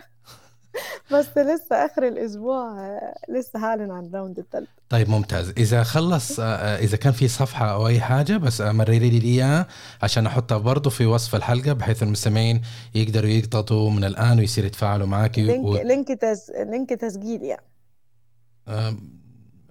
[1.11, 2.89] بس لسه آخر الأسبوع
[3.29, 5.49] لسه هعلن عن ال round الثالث طيب ممتاز.
[5.49, 9.67] إذا خلص إذا كان في صفحة أو أي حاجة بس مرري لي اياها
[10.01, 12.61] عشان أحطها برضه في وصف الحلقة بحيث المستمعين
[12.95, 15.77] يقدروا يخططوا من الآن ويصير يتفاعلوا معك link و...
[15.77, 16.51] link تز...
[16.51, 17.65] link تسجيل يعني.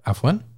[0.05, 0.50] عفوا؟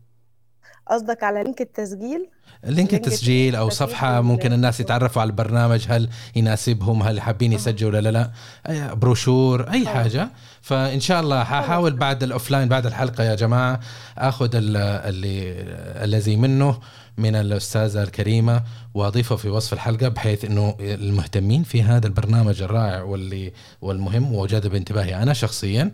[0.87, 2.27] قصدك على link التسجيل؟
[2.63, 8.09] link التسجيل أو صفحة ممكن الناس يتعرفوا على البرنامج هل يناسبهم هل حابين يسجلوا ولا
[8.09, 8.31] لا
[8.69, 10.29] أي بروشور أي حاجة.
[10.61, 13.79] فإن شاء الله حاحاول بعد ال offline بعد الحلقة يا جماعة
[14.17, 15.55] آخذ اللي
[16.03, 16.79] الذي منه
[17.17, 18.63] من الأستاذة الكريمة
[18.93, 25.23] وأضيفه في وصف الحلقة بحيث إنه المهتمين في هذا البرنامج الرائع واللي والمهم وجذب انتباهي.
[25.23, 25.91] أنا شخصيا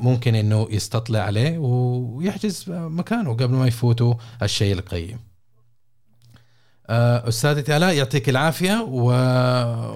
[0.00, 5.18] ممكن إنه يطلع عليه ويحجز مكانه قبل ما يفوتوا الشيء القيم.
[6.90, 8.82] آه، استاذتي الاء يعطيك العافية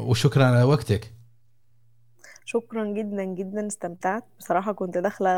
[0.06, 1.12] وشكرا على وقتك.
[2.44, 5.30] شكرا جدا جدا استمتعت بصراحة كنت داخلة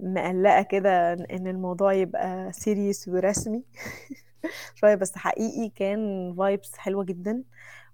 [0.00, 3.62] متقلقة كده إن الموضوع يبقى serious ورسمي
[4.74, 7.44] شوية بس حقيقي كان vibes حلوة جدا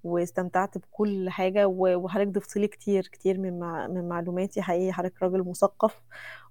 [0.05, 4.62] واستمتعت بكل حاجة وحضرتك ضفت لي كتير كتير من مع من معلوماتي.
[4.62, 5.94] حقيقي حضرتك راجل مثقف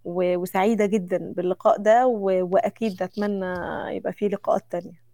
[0.05, 3.55] وسعيدة جدا باللقاء ده وأكيد أتمنى
[3.95, 5.09] يبقى فيه لقاءات تانية.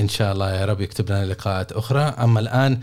[0.00, 2.00] إن شاء الله يا رب يكتب لنا لقاءات أخرى.
[2.00, 2.80] أما الآن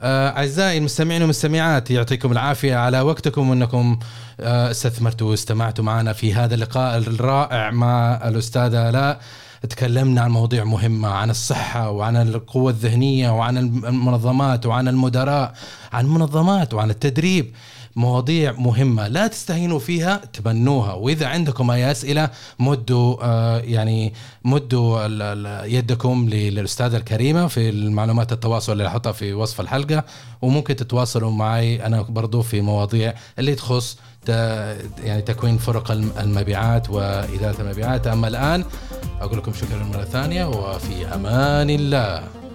[0.00, 3.98] آه، أعزائي المستمعين والمستمعات يعطيكم العافية على وقتكم وأنكم
[4.40, 9.20] آه، استثمرتوا واستمعتوا معنا في هذا اللقاء الرائع مع الأستاذة آلاء
[9.66, 15.54] تكلمنا عن مواضيع مهمة عن الصحة وعن القوة الذهنية وعن المنظمات وعن المدراء
[15.92, 17.54] عن المنظمات وعن التدريب.
[17.98, 20.92] مواضيع مهمة لا تستهينوا فيها تبنوها.
[20.92, 24.12] وإذا عندكم أي أسئلة مدوا آه يعني
[24.44, 25.04] مدوا
[25.64, 30.04] يدكم للأستاذة الكريمة في المعلومات التواصل اللي أحطها في وصف الحلقة.
[30.42, 38.06] وممكن تتواصلوا معي أنا برضو في مواضيع اللي تخص يعني تكوين فرق المبيعات وإدارة المبيعات.
[38.06, 38.64] أما الآن
[39.20, 42.47] أقول لكم شكرا مرة ثانية وفي أمان الله.